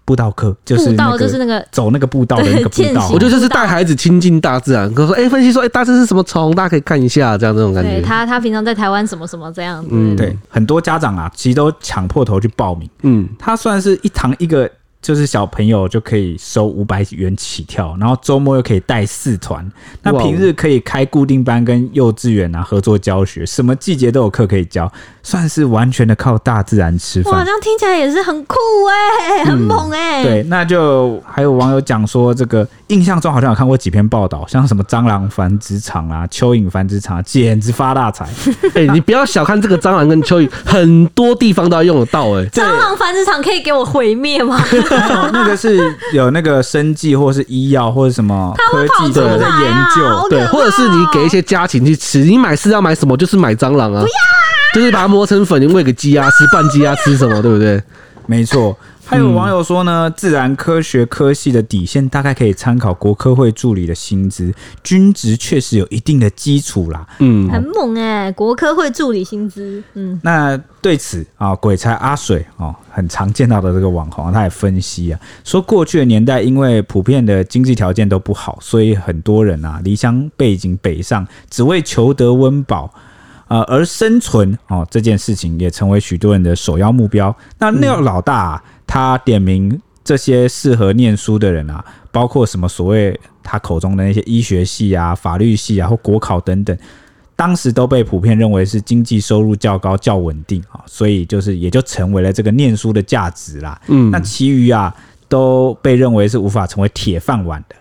[0.04, 4.92] 步道课就是步道，就是那个走那个步道的那个步道，我觉得就是带孩子亲近大自然。
[4.92, 7.90] 可说，哎、欸，分析说，哎、欸，大致是什么虫，大家可以看一下，这样这种感觉。
[7.90, 9.88] 对他，他平常在台湾什么什么这样子。
[9.92, 12.88] 嗯，对，很多家长啊，其实都抢破头去报名。
[13.02, 14.70] 嗯，他算是一堂一个
[15.04, 19.70] 就是小朋友就可以收五百元起跳，然后周末又可以带四团，
[20.02, 24.90] 那平日可以开固定班跟幼稚园啊合作教学，什么季节都有课可以教，
[25.22, 27.34] 算是完全的靠大自然吃饭。
[27.34, 28.56] 哇，这样听起来也是很酷
[28.88, 30.24] 哎、欸，很猛哎、欸。
[30.24, 38.24] 对，那就还有网友讲说，这个印象中好像有看过几篇报道，像什么蟑螂繁殖场啊、蚯蚓繁殖场，简直发大财。
[38.74, 42.46] 哎、欸，你不要小看这个蟑螂跟蚯蚓，很多地方都要用得到哎、欸。
[42.48, 44.58] 蟑螂繁殖场可以给我毁灭吗？
[45.32, 45.78] 那个是
[46.12, 53.16] 有那个生计，或是医药，或者什么科技的在研究，对，或者是你给一些家禽去吃，你买是要买什么？
[53.16, 57.82] 就是买蟑螂啊，不要啊，就是把它磨成粉，你喂给鸡鸭吃，拌鸡鸭吃什么，对不对？
[58.26, 58.76] 没错。
[59.06, 67.06] 还有网友说呢，自然科学科系的底线大概可以参考国科会助理的薪资，均值确实有一定的基础啦。
[67.18, 69.82] 嗯，很猛哎、欸，国科会助理薪资。
[69.92, 82.92] 嗯，那对此啊，鬼才阿水哦，很常见到的这个网红，他也分析啊，说过去的年代因为普遍的经济条件都不好，所以很多人啊离乡背井北上，只为求得温饱。
[83.46, 87.32] 呃，而生存哦这件事情也成为许多人的首要目标。
[87.58, 96.76] 那廖老大、啊、他点名这些适合念书的人啊，包括什么所谓他口中的那些医学系啊、法律系啊或国考等等，
[97.34, 103.80] 当时都被普遍认为是经济收入较高、较稳定啊，所以就是也就成为了这个念书的价值啦。
[103.88, 104.94] 嗯，那其余啊
[105.28, 107.74] 都被认为是无法成为铁饭碗的。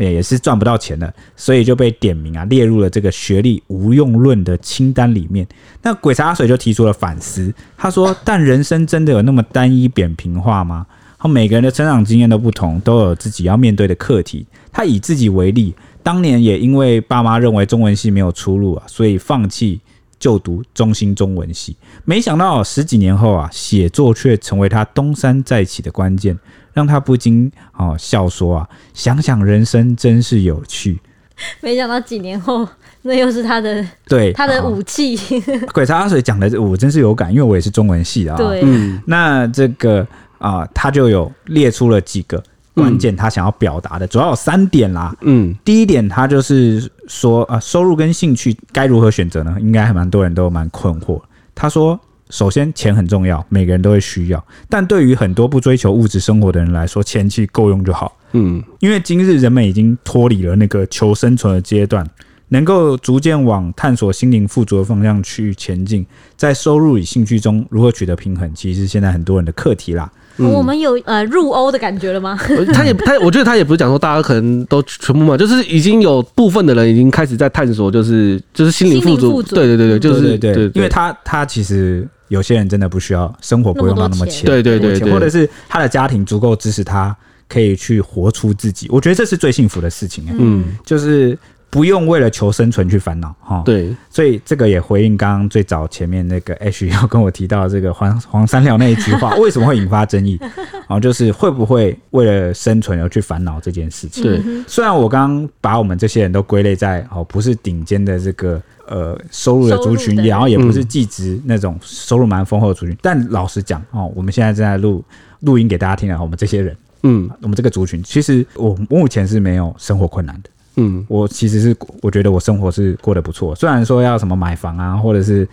[0.00, 5.46] 也也是赚不到钱的，所以就被点名啊，列入了这个学历无用论的清单里面。
[5.82, 10.86] 那鬼才阿水就提出了反思，他说：“但人生真的有那么单一扁平化吗？
[11.18, 14.46] 他每个人的成长经验都不同，都有自己要面对的课题。
[14.72, 19.80] 他以自己为例，当年也因为爸妈认为中文系没有出路啊，所以放弃
[20.18, 21.76] 就读中兴中文系。
[22.04, 26.38] 没想到十几年后啊，写作却成为他东山再起的关键。”
[26.72, 30.98] 让他不禁哦笑说啊，想想人生真是有趣。
[31.62, 32.68] 没想到几年后，
[33.02, 35.16] 那又是他的对他的武器。
[35.72, 38.36] 鬼才阿水讲的，我真是有感，因为我也是中文系的啊。
[38.36, 40.06] 对，嗯，那这个
[40.38, 42.42] 啊，他就有列出了几个
[42.74, 45.16] 关键，他想要表达的，主要有三点啦。
[45.22, 49.56] 嗯，第一点，他就是说啊，收入跟兴趣该如何选择呢？
[49.60, 51.20] 应该还蛮多人都蛮困惑。
[51.54, 51.98] 他说。
[52.30, 54.44] 首先，钱很重要，每个人都会需要。
[54.68, 58.16] 但对于很多不追求物质生活的人来说，钱其实够用就好。
[58.32, 62.06] 嗯，因为今日人们已经脱离了那个求生存的阶段，
[62.48, 66.06] 能够逐渐往探索心灵富足的方向去前进。
[66.36, 70.08] 在收入与兴趣中如何取得平衡，其实是现在很多人的课题啦。
[70.36, 72.38] 嗯、我们有呃入欧的感觉了吗？
[72.72, 79.42] 他也他，我觉得他也不是讲说大家可能都全部嘛，就是已经有部分的人已经开始在探索，就是就是心灵富足。
[79.42, 82.08] 对对对对，就是对，对对对，因为他他其实。
[82.30, 87.14] 有些人真的不需要生活，不用到那么钱，对对对，或者是他的家庭足够支持他，
[87.48, 88.86] 可以去活出自己。
[88.88, 90.24] 我觉得这是最幸福的事情。
[90.38, 91.36] 嗯，就是
[91.70, 93.62] 不用为了求生存去烦恼哈。
[93.64, 100.36] 对，所以这个也回应刚刚最早前面那个 H 要跟我提到这个黄黄三料那一句话， 为什么会引发争议？
[100.40, 104.24] 然后就是会不会为了生存而去烦恼这件事情？
[104.24, 108.60] 对，虽然我刚刚把我们这些人都归类在哦，不是顶尖的这个。
[108.90, 112.92] 呃，收入的族群，然后也不是技职那种收入蛮丰厚的族群。
[112.92, 115.04] 嗯、但老实讲哦，我们现在正在录
[115.42, 120.50] 录音给大家听啊，我们这些人，嗯，我们这个族群，其实我目前是没有生活困难的。
[120.80, 123.54] 嗯，我其实是我觉得我生活是过得不错。
[123.54, 125.46] 虽然说要什么买房啊，或者是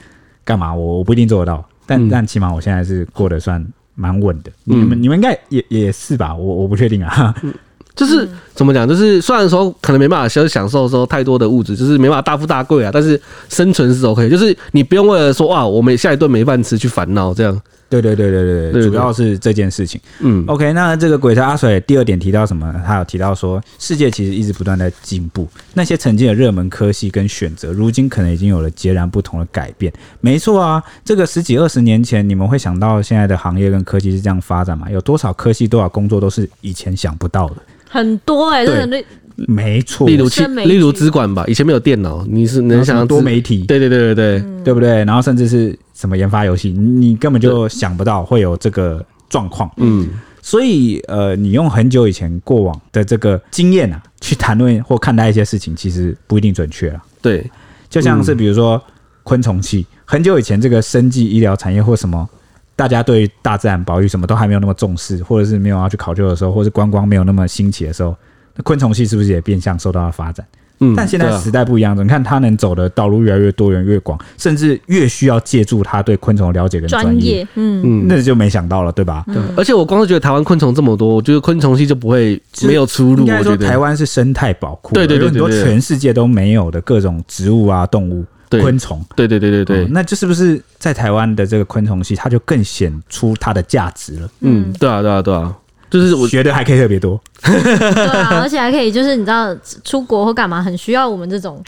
[0.43, 4.51] 干嘛，我我不一定做得到，但、嗯、但起码我现在是过得算蛮稳的。
[4.65, 6.33] 嗯、你们你们应该也也是吧？
[6.33, 7.35] 我我不确定啊。
[7.43, 7.53] 嗯
[7.97, 8.87] 就是怎么讲？
[8.87, 14.29] 就是虽然说可能没办法享享受说太多的物质，就是没办法大富大贵啊，但是生存是 OK。
[14.29, 17.59] 就是你不用为了说哇，我们下一顿没饭吃去烦恼这样。
[17.89, 20.00] 对对对对对，对，对，主要是这件事情。
[20.19, 20.73] 嗯，OK。
[20.73, 22.73] 那这个鬼才阿水第二点提到什么？
[22.86, 29.91] 他有提到说，世界其实一直不断在进步，那些曾经的热门科系跟选择，如今可能已经有了截然不同的改变。
[30.21, 34.88] 没错啊，这个十几二十年前，你们会想到现在的行业跟科技是这样发展吗？
[34.91, 37.56] 有多少科系多少工作都是以前想不到的。
[37.89, 39.04] 很多哎、欸，真的
[39.47, 40.08] 没错。
[40.08, 40.28] 例如，
[40.65, 43.63] 例如资管吧，以前没有电脑，你是能想到多媒体？
[43.67, 45.06] 对对对对对，嗯、对不对？
[45.06, 49.69] 然后甚至是什么研发游戏，你根本就想不到会有这个状况。
[49.77, 50.07] 嗯，
[50.41, 57.03] 所以呃，你用很久以前过往的这个经验啊，去谈论或看待一些事情，其实不一定准确啊。
[57.21, 57.49] 对，
[57.89, 58.79] 就像是比如说
[59.23, 62.29] 昆虫系，很久以前这个生技医疗产业或什么。
[62.77, 68.15] 大家对大自然保育什么都还没有那么重视，或者是没有要去考究的时候，或者是观光没有那么兴起的时候，
[68.53, 70.45] 那昆虫系是不是也变相受到了发展？
[70.79, 79.23] 嗯但现在时代不一样了，你看他能走的道路越来越多元越广，甚至越需要借助他对昆虫的了解跟专业，嗯，嗯，那就没想到了，对吧？
[79.27, 79.35] 对。
[79.55, 83.21] 而且我光是觉得台湾昆虫这么多，我觉得昆虫系就不会没有出路。
[83.21, 83.67] 应该说我觉得。
[83.67, 89.03] 台湾是生态宝库，对对对很多全世界都没有的各种植物啊、动物、昆虫。
[89.15, 94.29] 对对对对对，哦那这是不是在台湾的这个昆虫系，它就更显出它的价值了？
[94.41, 95.53] 嗯，对啊，对啊，对啊，
[95.89, 101.63] 就是我学的还可以特别多，对啊，而且还可以就是你知道出国或干嘛，很需要我们这种，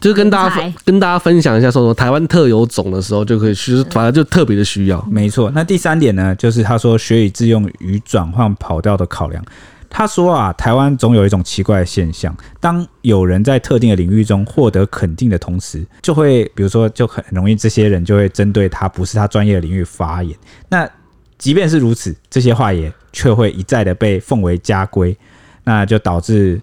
[0.00, 5.04] 就是跟大家跟大家分享一下，说什么台湾特有种的时候，就可以其实反正就特别的需要。
[5.10, 5.50] 没错。
[5.54, 9.44] 那第三点呢，就是他说学以致用与转换跑道的考量。
[9.90, 20.36] 他说啊，台湾总有一种奇怪的现象，当有人在特定的领域中获得肯定的同时，就会比如说就很容易这些人就会针对他不是他专业的领域发言。
[20.68, 20.86] 那
[21.38, 25.16] 即便是如此，这些话也却会一再的被奉为家规，
[25.64, 26.60] 那就导致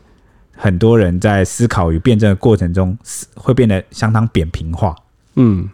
[0.55, 2.97] 很多人在思考与辩证的过程中，
[3.35, 4.95] 会变得相当扁平化。
[5.35, 5.69] 嗯，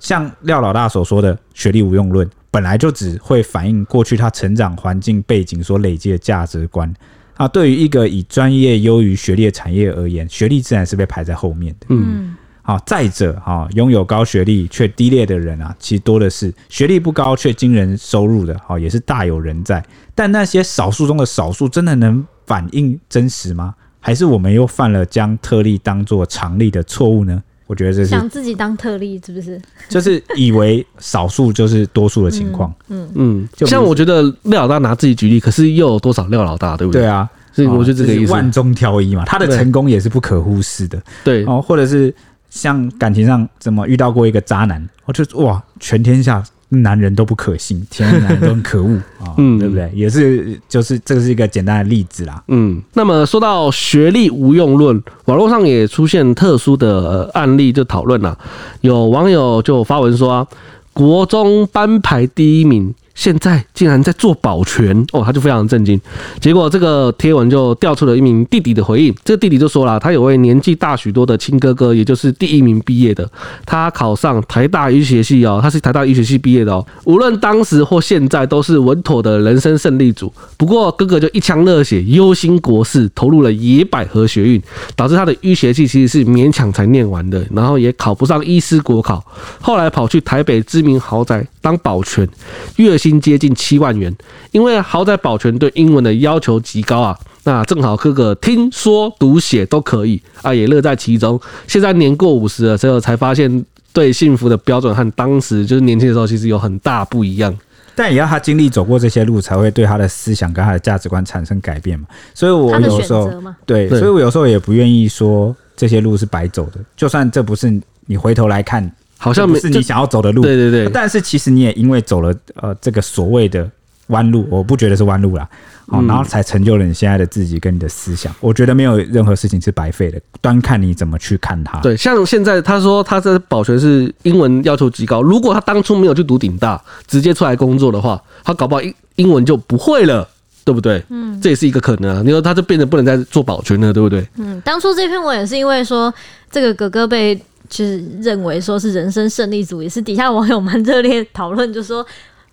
[0.00, 6.92] 像廖老大所说的“学历无用论”，本来就只会反映过去他成长环境背景所累积的价值观。
[7.34, 11.86] 啊，对于一个以专业优于学历的产业而言，学历自然是被排在后面的。
[11.88, 19.84] 嗯，好，再者，哈，拥有高学历却低劣的人啊，其实多的是；学历不高却惊人收入的，好，也是大有人在。
[20.14, 23.74] 但那些少数中的少数，真的能反映真实吗？
[24.00, 27.42] 还是我们又犯了将特例当作常例的错误呢？
[27.66, 29.60] 我觉得这是想自己当特例是不是？
[29.88, 32.74] 就是以为少数就是多数的情况。
[32.88, 37.02] 嗯，嗯，像我觉得廖老大拿自己举例，可是又有多少廖老大，对不对？
[37.02, 42.14] 对啊，所以我觉得这个意思哦是万中挑一嘛，他的成功也是不可忽视的对，哦，或者是
[42.54, 49.90] 像感情上怎么遇到过一个渣男，我就哇，全天下男人都不可信， 天下男人都很可恶啊，哦嗯对不对？
[49.92, 52.40] 也是，就是这是一个简单的例子啦。
[52.46, 58.38] 嗯，那么说到学历无用论，网络上也出现特殊的呃案例，就讨论了。
[58.82, 60.46] 有网友就发文说啊，
[60.92, 62.94] 国中班排第一名。
[63.14, 66.00] 现在竟然在做保全哦，他就非常震惊。
[66.40, 73.28] 结果这个贴文就调出了一名弟弟的回应，这个弟弟就说了，他有位年纪大许多的亲哥哥，也就是第一名毕业的，
[73.64, 80.32] 他考上台大医学系哦，他是台大医学系毕业的哦，无论当时或现在都是稳妥的人生胜利组。
[80.56, 84.62] 不过哥哥就一腔热血，忧心国事，投入了野百合学运，
[84.96, 89.24] 导致他的医学系其实是勉强才念完的，然后也考不上医师国考，
[89.60, 92.28] 后来跑去台北知名豪宅当保全，
[92.76, 94.14] 月薪接近七万元，
[94.50, 97.18] 因为豪宅保全对英文的要求极高啊。
[97.42, 101.38] 那正好哥哥听说读写都可以啊，也乐在其中。
[101.66, 103.62] 现在年过五十了之后，才发现
[103.92, 107.54] 对幸福的标准和当时就是年轻的时候其实有很大不一样。
[107.94, 112.06] 但也要他经历走过这些路，才会对他的思想跟他的价值观产生改变嘛。
[112.32, 113.30] 所以我有时候
[113.66, 118.90] 对所以我有时候也不愿意说这些路是白走的，就算这不是你回头来看。
[119.24, 123.66] 好像不是你想要走的路，对对对，但是其实你也因为走了呃这个所谓的
[124.08, 125.48] 弯路，我不觉得是弯路啦，
[125.88, 128.30] 好，嗯然后才成就了你现在的自己跟你的思想。
[128.40, 131.80] 我觉得没有任何事情是白费的，端看你怎么去看它。
[131.80, 140.28] 对，像现在他说他在保全是英文要求极高，如果他当初没有去读顶大，直接出来工作的话，他搞不好英英文就不会了，
[140.66, 141.02] 对不对？
[141.08, 142.22] 嗯，这也是一个可能啊。
[142.22, 144.22] 你说他就变得不能再做保全了，对不对？
[144.36, 146.12] 嗯，当初这篇文也是因为说
[146.50, 147.40] 这个哥哥被。
[147.68, 152.06] 就是认为说是人生胜利组，也是底下网友们热烈讨论，就说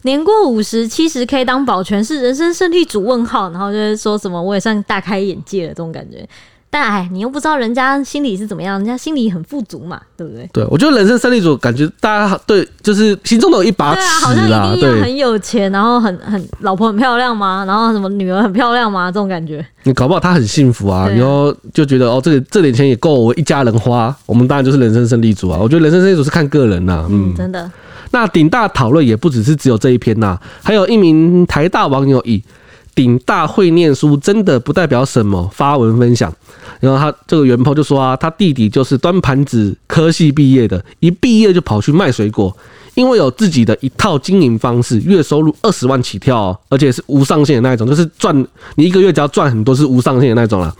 [0.03, 6.27] 年过五十七十 K 当保全是人生胜利组问号，然后就是说什么我也算大开眼界了这种感觉。
[6.73, 10.49] 但哎，你又不知道人家心里是怎么样，人家心里很富足嘛，对不对？
[10.53, 17.65] 对，我觉得人生胜利组感觉大家对就是心中都有一把对啊，好像尺啦，一定要对，很有钱，然后很很老婆很漂亮吗？
[17.67, 19.11] 然后什么女儿很漂亮吗？
[19.11, 19.63] 这种感觉。
[19.83, 25.59] 你搞不好他很幸福啊，啊然后就觉得哦，这个这点钱也够我一家人花，我们当然就是人生胜利组啊。
[25.61, 27.69] 我觉得人生胜利组是看个人呐，嗯，真的。
[28.11, 32.41] 那顶大讨论也不只是只有这一篇呐，还有一名台大网友以
[32.93, 36.33] “顶大会念书真的不代表什么”发文分享，
[36.79, 42.55] 然后他这个原 po 就说啊，他弟弟就是端盘子科系毕业的，一毕业就跑去卖水果，
[42.95, 48.35] 因为有自己的一套经营方式，月收入二十万起跳，而且是无上限的那一种，就是赚
[48.75, 50.75] 你一个月只要赚很多是无上限的那种啦。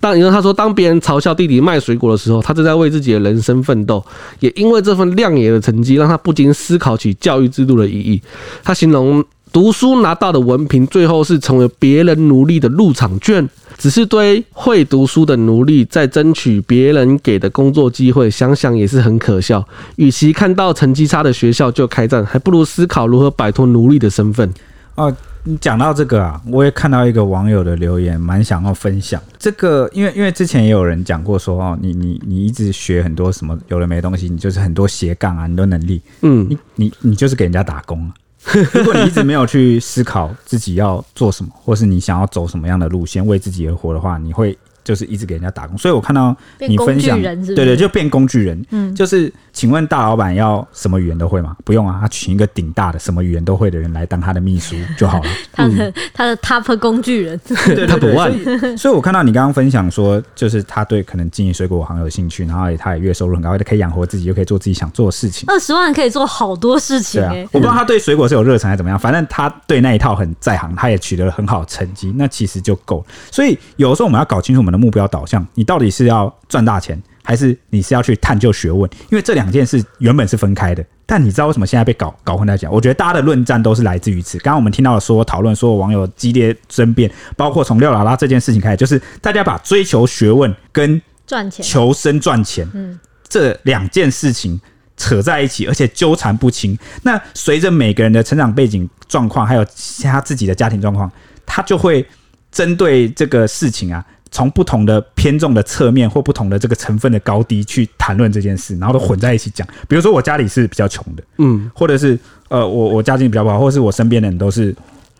[0.00, 4.04] 当然后他说，当别人嘲笑弟弟卖水果的时候，他正在为自己的人生奋斗，
[4.40, 8.20] 也因为这份亮眼的成绩，让他不禁思考起教育制度的意义。
[8.62, 9.24] 他形容。
[9.54, 19.64] 读书拿到的文凭，最后是成为别人奴隶的入场券，只是对会读书的奴隶在争取别人给的工作机会，想想也是很可笑。
[19.94, 24.52] 与其看到成绩差的学校就开战，还不如思考如何摆脱奴隶的身份。
[24.96, 38.10] 哦，你讲到这个啊，我也看到一个网友的留言，蛮想要分享这个，因为因为之前也有人讲过说哦，你你你一直学很多什么有的没东西，你就是很多斜杠啊，很多能力，嗯，你你你就是给人家打工啊。
[38.72, 44.56] 如果你一直没有去思考自己要做什么，或是你想要走什么样的路线，为自己而活的话，你会。
[44.84, 48.64] 就是一直给人家打工，所以我看到你分享，是是对对，就变工具人。
[48.70, 51.56] 嗯，就是请问大老板要什么语言都会吗？
[51.64, 55.30] 不用啊，他请一个顶大的什么语言都会的人来当他的秘书就好了。
[55.52, 58.14] 他的、嗯、他的 top 工具人， 对对 对。
[58.14, 65.44] 所以，所以我看到你刚刚分享说，就是他对可能经营水果行有兴趣，然后也他也月收入很高，他可以养活自己，又可以做自己想做的事情。
[65.48, 67.22] 二十万可以做好多事情！
[67.52, 73.04] 我不知道他对水果是有热忱还是怎么样，反正他对那一套很在行，他也取得了很好的成绩，那其实就够了。
[73.30, 75.46] 所以有时候我们要搞清楚我们的目标导向。
[75.54, 78.90] 你到底是要赚大钱，还是你是要去探究学问？
[79.10, 80.84] 因为这两件事原本是分开的。
[81.06, 82.72] 但你知道为什么现在被搞搞混在讲？
[82.72, 84.38] 我觉得大家的论战都是来自于此。
[84.38, 92.98] 刚刚我们听到的所有讨论，所有网友激烈争辩，包括从廖老拉这件事情开始，就是大家把追求学问跟赚钱、求生赚钱，嗯，
[93.28, 94.58] 这两件事情
[94.96, 96.78] 扯在一起，而且纠缠不清。
[97.02, 99.66] 那随着每个人的成长背景状况，还有
[100.02, 101.12] 他自己的家庭状况，
[101.44, 102.06] 他就会
[102.50, 104.02] 针对这个事情啊。
[104.34, 109.64] 从不同的偏重的侧面或不同的这个成分的高低去谈论这件事，然后都混在一起讲。
[109.86, 112.18] 比如说我家里是比较穷的，嗯，或者是
[112.48, 114.74] 呃我我家境比较不好，或者是我身边的人都是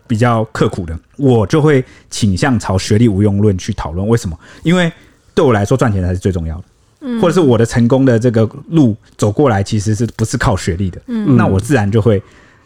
[0.05, 4.05] 比较刻苦的，我就会倾向朝学历无用论去讨论。
[4.05, 4.37] 为什么？
[4.63, 4.91] 因为
[5.33, 6.63] 对我来说赚钱才是最重要的，
[6.99, 11.01] 嗯，或者是我的成功的这个路走过来其实是不是靠学历的？
[11.07, 12.21] 嗯，那我自然就会。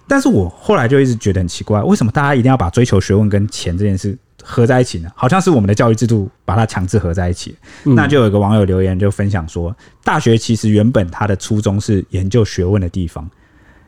[0.07, 5.09] 但是我后来就一直觉得很奇怪，为什么大家一定要把追求学问跟钱这件事合在一起呢？
[5.15, 7.55] 好像是我们的教育制度把它强制合在一起。
[7.85, 13.29] 嗯、那就有一个网友留言就分享说，大学其实原本它的初衷是研究学问的地方，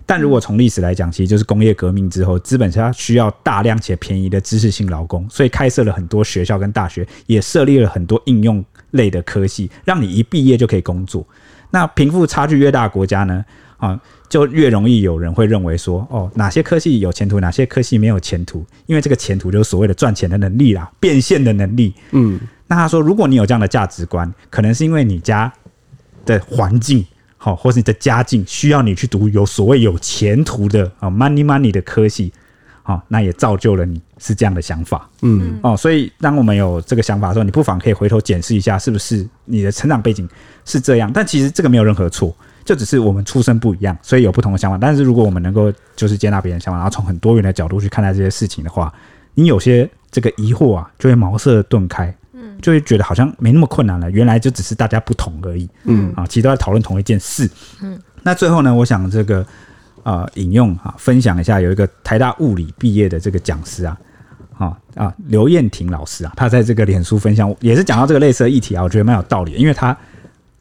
[0.06, 11.26] 但如果从历史来讲，其实就是工业革命之后，资本家需要大量且便宜的知识性劳工，所以开设了很多学校跟大学，也设立了很多应用类的科系，让你一毕业就可以工作。
[11.70, 13.46] 那贫富差距越大的国家呢？
[13.82, 18.64] 啊，就越容易有人会认为说，哦，哪些科系有前途，哪些科系没有前途？
[18.86, 21.92] 因为这个前途就是所谓的赚钱的能力啦，变现的能力。
[22.12, 25.52] 嗯，那他说，如果你有这样的价值观，可能是因为你家
[26.28, 27.04] 的环境，
[27.38, 32.32] 好，或是你的家境需要你去读有所谓有前途的啊，money money 的科系，
[32.84, 35.10] 好，那也造就了你是这样的想法。
[35.24, 40.30] 嗯，哦，所以当我们有这个想法的时候，你不妨可以回头检视一下，是不是你的成长背景
[40.66, 41.12] 是这样？
[41.12, 42.36] 但其实这个没有任何错。
[42.72, 44.78] 就只是我们出身不一样，所以有不同的想法。
[44.78, 48.94] 但是如果我们能够就是接纳别人的想法，然后从很多元的角度去看待这些事情的话，
[49.34, 54.10] 你有些这个疑惑啊，就会茅塞顿开，嗯，就会觉得好像没那么困难了。
[54.10, 57.50] 原来就只是大家不同而已，嗯啊，其实都在讨论同一件事，
[57.82, 58.00] 嗯。
[58.24, 59.46] 那最后呢，我想这个
[60.04, 63.98] 呃引用啊，分享一下，有一个台大物理毕业的这个讲师啊，
[64.58, 69.98] 啊啊刘彦廷老师啊，他在这个脸书分享也是讲到这个类似的议题啊，我觉得蛮有道理的，因为他。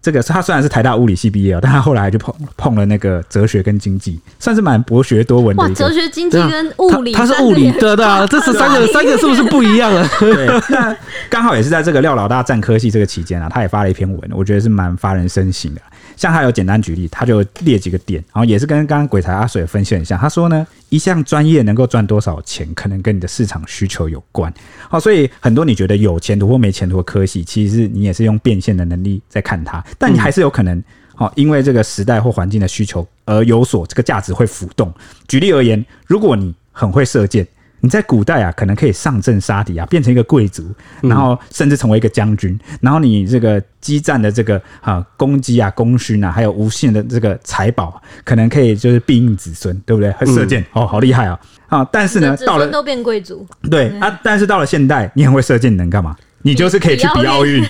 [0.03, 5.63] 这个他虽然是台大物理系毕业，但他后来就碰碰了那个哲学跟经济，算是蛮博学多闻的。
[5.63, 10.09] 哇，哲学、经济跟物理，他是物理的，对啊，这是三个三个是不是不一样啊？
[10.19, 10.97] 对，那
[11.29, 15.81] 刚好也是在这个廖老大战科系这个期间啊，他也发了一篇文，我觉得是蛮发人深省的。
[16.17, 20.17] 像他有简单举例，他就列几个点，然后也是跟刚刚鬼才阿水分析一下。
[20.17, 24.53] 他说呢，一项专业能够赚多少钱，可能跟你的市场需求有关。
[24.89, 30.83] 好，所以很多你觉得有前途或没前途的科系，其实你也是用变现的能力在看它，但你还是有可能，
[31.15, 34.93] 好，因为这个时代或环境的需求而有所这个价值会浮动。
[35.29, 37.47] 举例而言，如果你很会射箭。
[37.81, 40.65] 你在古代啊，可能可以上阵杀敌啊，变成一个贵族，
[41.03, 50.11] 然后甚至成为一个将军，然后你这个激战的这个啊攻击啊功勋啊，还有无限的这个财宝，可能可以就是庇荫子孙，对不对？
[50.13, 51.39] 会射箭、嗯、哦，好厉害啊！
[51.69, 56.17] 啊，但是呢，到了都变贵族，对啊，但是到了现代，你很会射箭，你能干嘛？
[56.43, 57.63] 你就是可以去比奥运，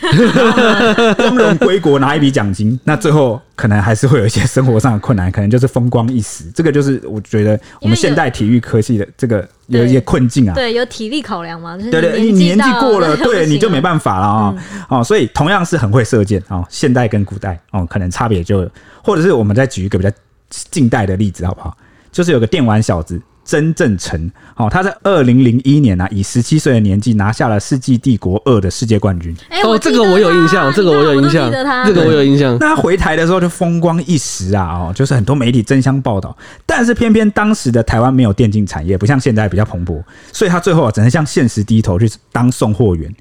[1.19, 6.45] 光荣归国拿一笔奖金，那最后可能还是会有一些生活上的困难，可能就是风光一时。
[6.55, 9.47] 这个就是我觉得我们现代体育科技的这个
[9.79, 10.55] 有一些困境啊。
[10.55, 11.77] 对，有体力考量嘛？
[11.77, 14.55] 对对，你年纪过了， 对，你就没办法了啊。
[14.89, 18.69] 哦，所以同样是很会射箭哦，现代跟古代哦，可能差别就，
[19.03, 20.11] 或者是我们再举一个比较
[20.49, 21.77] 近代的例子好不好？
[22.13, 23.21] 就是有个电玩小子。
[23.51, 29.37] 曾正成，哦，他在二零零一年啊，以十七岁的年纪拿下了《世纪帝国二》的世界冠军。
[29.49, 31.51] 哎、欸，哦，这个我有印象，这个我有印象，
[31.85, 32.57] 这个我有印象。
[32.61, 36.37] 那他回台的时候就风光一时啊，哦，就是很多媒体争相报道。
[36.65, 40.01] 但是偏偏当时的台湾没有电竞产业，不像现在比较蓬勃，
[40.33, 43.13] 所以他最后啊，只能向现实低头去当送货员。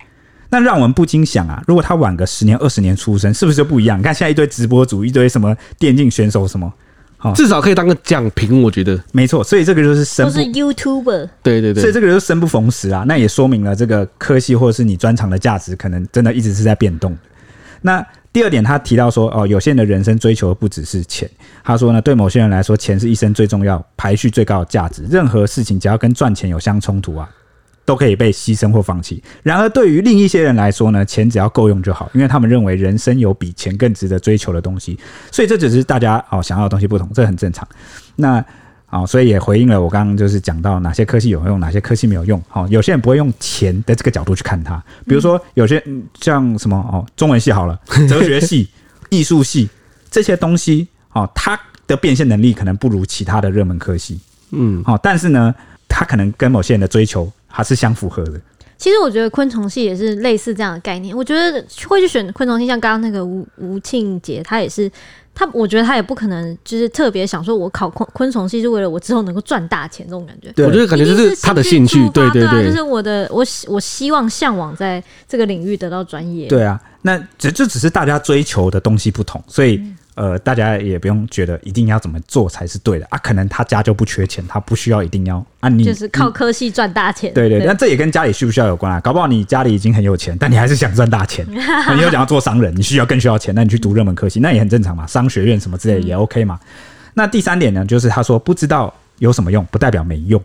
[0.51, 3.97] 那让我们不禁想啊，如果他晚个十年二十年出生，是不是就不一样？
[3.97, 6.71] 你看现在一堆直播主，一堆什么电竞选手什么。
[7.21, 8.97] 好至少可以当个奖评，我觉得。
[9.11, 13.03] 没错，所以这个就是生不都是 YouTuber，对对对，所以这个就是生不逢时啊。
[13.05, 17.15] 那也说明了这个科系或者是你专长的价值，可能真的一直是在变动。
[17.81, 21.29] 那第二点，他提到说，哦，有些人的人生追求的不只是钱。
[21.63, 25.03] 他说呢，对某些人来说，钱是一生最重要、排序最高的价值。
[25.09, 27.29] 任何事情只要跟赚钱有相冲突啊，
[27.89, 29.19] 都可以被牺牲或放弃。
[29.41, 34.95] 然而，对于另一些人来说呢，钱只要够用就好，因为他们认为人生有比钱更值得追求的东西。
[35.31, 37.67] 所以，这只是大家哦想要的东西不同，这很正常。
[38.15, 38.45] 那。
[38.91, 42.41] 哦，所以也回应了我刚刚就是讲到哪些科系有用，哪些科系没有用。
[42.47, 45.79] 好，有些人不会用钱的这个角度去看它，比如说有些
[46.19, 47.79] 像什么哦，中文系好了，
[48.09, 48.67] 哲学系、
[49.11, 49.69] 艺术系
[50.09, 54.19] 这些东西，哦，它的变现能力可能不如其他的热门科系。
[54.53, 55.53] 嗯，好，但是呢，
[55.87, 58.39] 它可能跟某些人的追求还是相符合的。
[58.77, 61.13] 其实我觉得昆虫系也是类似这样的概念。
[61.13, 64.89] 我觉得会去选昆虫系，像刚刚那个吴吴庆杰，他也是。
[65.35, 70.51] 他我觉得他也不可能就是特别想说，我考昆昆虫系是为了我之后能够赚大钱这种感觉。
[70.51, 76.49] 对，我觉得感觉就是他的兴趣，对对对，就是我的我我希望向往在这个领域得到专业。
[76.49, 79.81] 对啊，那这这只是大家追求的东西不同，所以。
[80.15, 83.17] 嗯呃，大家也不用觉得一定要怎么做才是对的啊。
[83.19, 85.69] 可能他家就不缺钱，他不需要一定要啊。
[85.69, 87.33] 你就是靠科系赚大钱。
[87.33, 88.99] 对对，但这也跟家里需不需要有关啊。
[88.99, 91.45] 搞不好你家里已经很有钱，但你还是想赚大钱。
[91.49, 95.07] 你又想要做商人，你需要更需要钱，那你去读热门科系，那也很正常嘛。
[95.07, 96.59] 商学院什么之类也 OK 嘛。
[97.13, 100.41] 那第三点呢，就是他说不知道有什么用，不代表没用。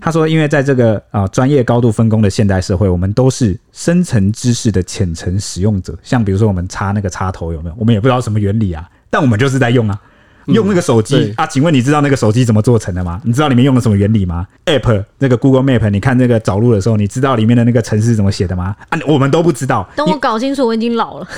[0.00, 5.94] 他说，因为在这个啊专业高度分工的现代社会，我们都是深层知识的浅层使用者。
[6.02, 7.74] 像比如说我们插那个插头有没有？
[7.78, 8.88] 我们也不知道什么原理啊。
[9.10, 10.00] 但我们就是在用啊，
[10.46, 11.46] 用那个手机、嗯、啊。
[11.46, 13.20] 请问你知道那个手机怎么做成的吗？
[13.24, 18.74] 你知道里面用了什么原理吗？App 那个 Google Map，你看那个找路的时候，你知道里面的那个程式怎么写的吗？
[18.88, 19.88] 啊，我们都不知道。
[19.96, 21.28] 等我搞清楚，我已经老了。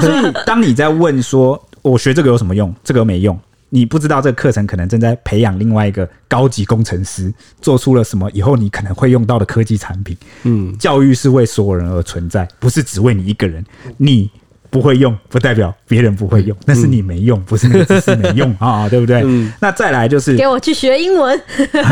[0.00, 3.38] 所以 当你在问说我学这个有什么用，这个没用，
[3.70, 7.32] 你不知道这个课程可能正在培养另外一个高级工程师，
[7.62, 10.14] 做出了什么以后你可能会用到的科技产品。
[10.42, 13.64] 嗯，教育是为所有人而存在，不是只为你一个人。
[13.96, 14.30] 你。
[14.70, 19.24] 不会用不代表别人不会用，那是你没用，不是那个知识没用 啊，对不对？
[19.60, 21.40] 那再来就是给我去学英文。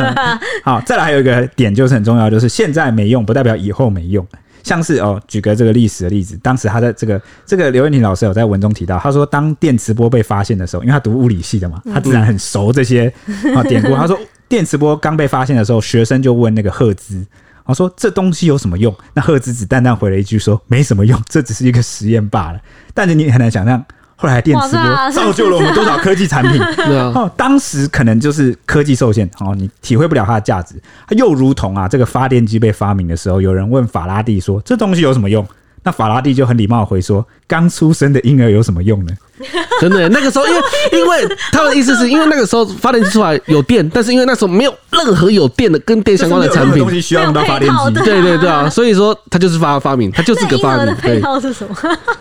[0.62, 4.27] 好，再来还有一个点就是很重要，就是现在没用不代表以后没用。
[4.62, 13.12] 像是哦，举个这个历史的例子，当时他在这个这个刘文婷老师有在文中提到，他说当电磁波被发现的时候，因为他读物理系的嘛，他自然很熟这些
[13.55, 13.95] 啊典故。
[13.97, 14.18] 他说
[14.49, 17.24] 电磁波刚被发现的时候，学生就问那个赫兹。
[17.67, 18.95] 我说这东西有什么用？
[19.12, 22.61] 那赫兹子淡淡回了一句说：“没什么用， 这只是一个实验罢了。”
[22.95, 23.85] 但是你很难想象，
[24.17, 26.61] 后来电磁波造就了我们多少科技产品。
[27.14, 30.75] 哦，当时可能就是科技受限，哦，你体会不了它的价值。
[31.07, 35.47] 它又如同啊，这个发电机被发明的时候，有人问法拉第说：“这东西有什么用？”
[35.87, 39.12] 那法拉第就很礼貌回说：“刚出生的婴儿有什么用呢？”
[39.80, 40.61] 真的，那个时候因为
[40.99, 47.95] 因为他的意思是因为那个时候发电机出来有电，但是因为那时候没有任何有电的跟电相关的产品，东西需要用到发电机。
[48.05, 50.93] 对对对啊，所以说他就是发发明，他就是个发明。
[50.97, 51.76] 配套是什么？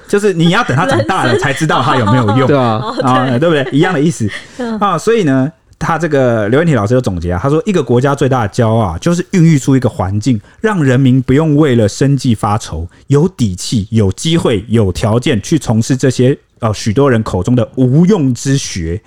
[0.08, 3.68] 就是你要等他长大了才知道他有没有用，对啊，啊，对不对？
[3.72, 4.30] 一样的意思
[4.80, 5.52] 啊，所以呢。
[5.78, 19.00] 他这个刘文体老师有总结啊，他说一个国家最大的骄傲，就是孕育出一个环境，让人民不用为了生计发愁，有底气、有机会、有条件去从事这些呃许多人口中的无用之学。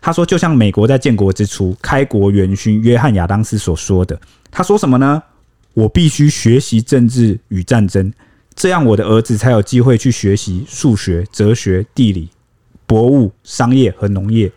[0.00, 5.22] 他说，就像美国在建国之初，开国元勋约翰亚当斯所说的，他说什么呢？
[5.74, 8.12] 我必须学习政治与战争，
[8.54, 12.28] 这样我的儿子才有机会去学习数学、哲学、地理、
[12.84, 14.52] 博物、商业和农业。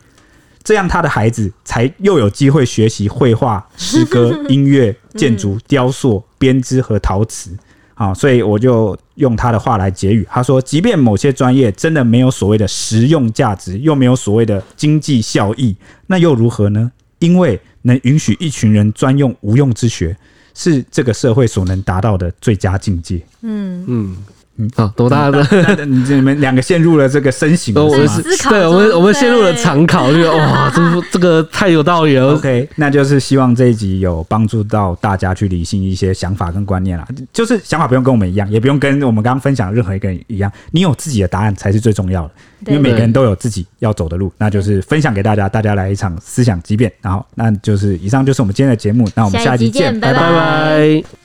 [0.65, 7.51] 这样，他的孩子才又有机会学习绘画、诗歌、音乐、建筑、雕塑、编织和陶瓷。
[7.93, 10.27] 啊，所以我就用他的话来结语。
[10.29, 15.73] 他说：“即便某些专业真的没有所谓的实用价值，又没有所谓的经济效益，
[16.07, 16.91] 那又如何呢？
[17.19, 20.13] 因为能允许一群人专用无用之学，
[20.53, 24.17] 是这个社会所能达到的最佳境界。”嗯嗯。
[24.57, 25.85] 嗯，好，多大的？
[25.85, 30.81] 你你们两个陷入了这个深省，我们是，对，我们我们陷入了常考，就哇， 这
[31.11, 32.33] 这个太有道理了。
[32.35, 37.05] OK，那就是希望这一集有帮助到大家去理性一些想法跟观念啦。
[37.33, 42.31] 就是想法不用跟我们一样，也不用跟我们刚刚分享的任何一个人一样，你有自己的答案才是最重要的。
[42.67, 46.91] 因为每个人都有自己要走的路，那就是分享给大家，大家来一场思想激辩。
[47.01, 51.24] 然后，那就是以上就是我们今天的节目，那我们下一集见，拜拜。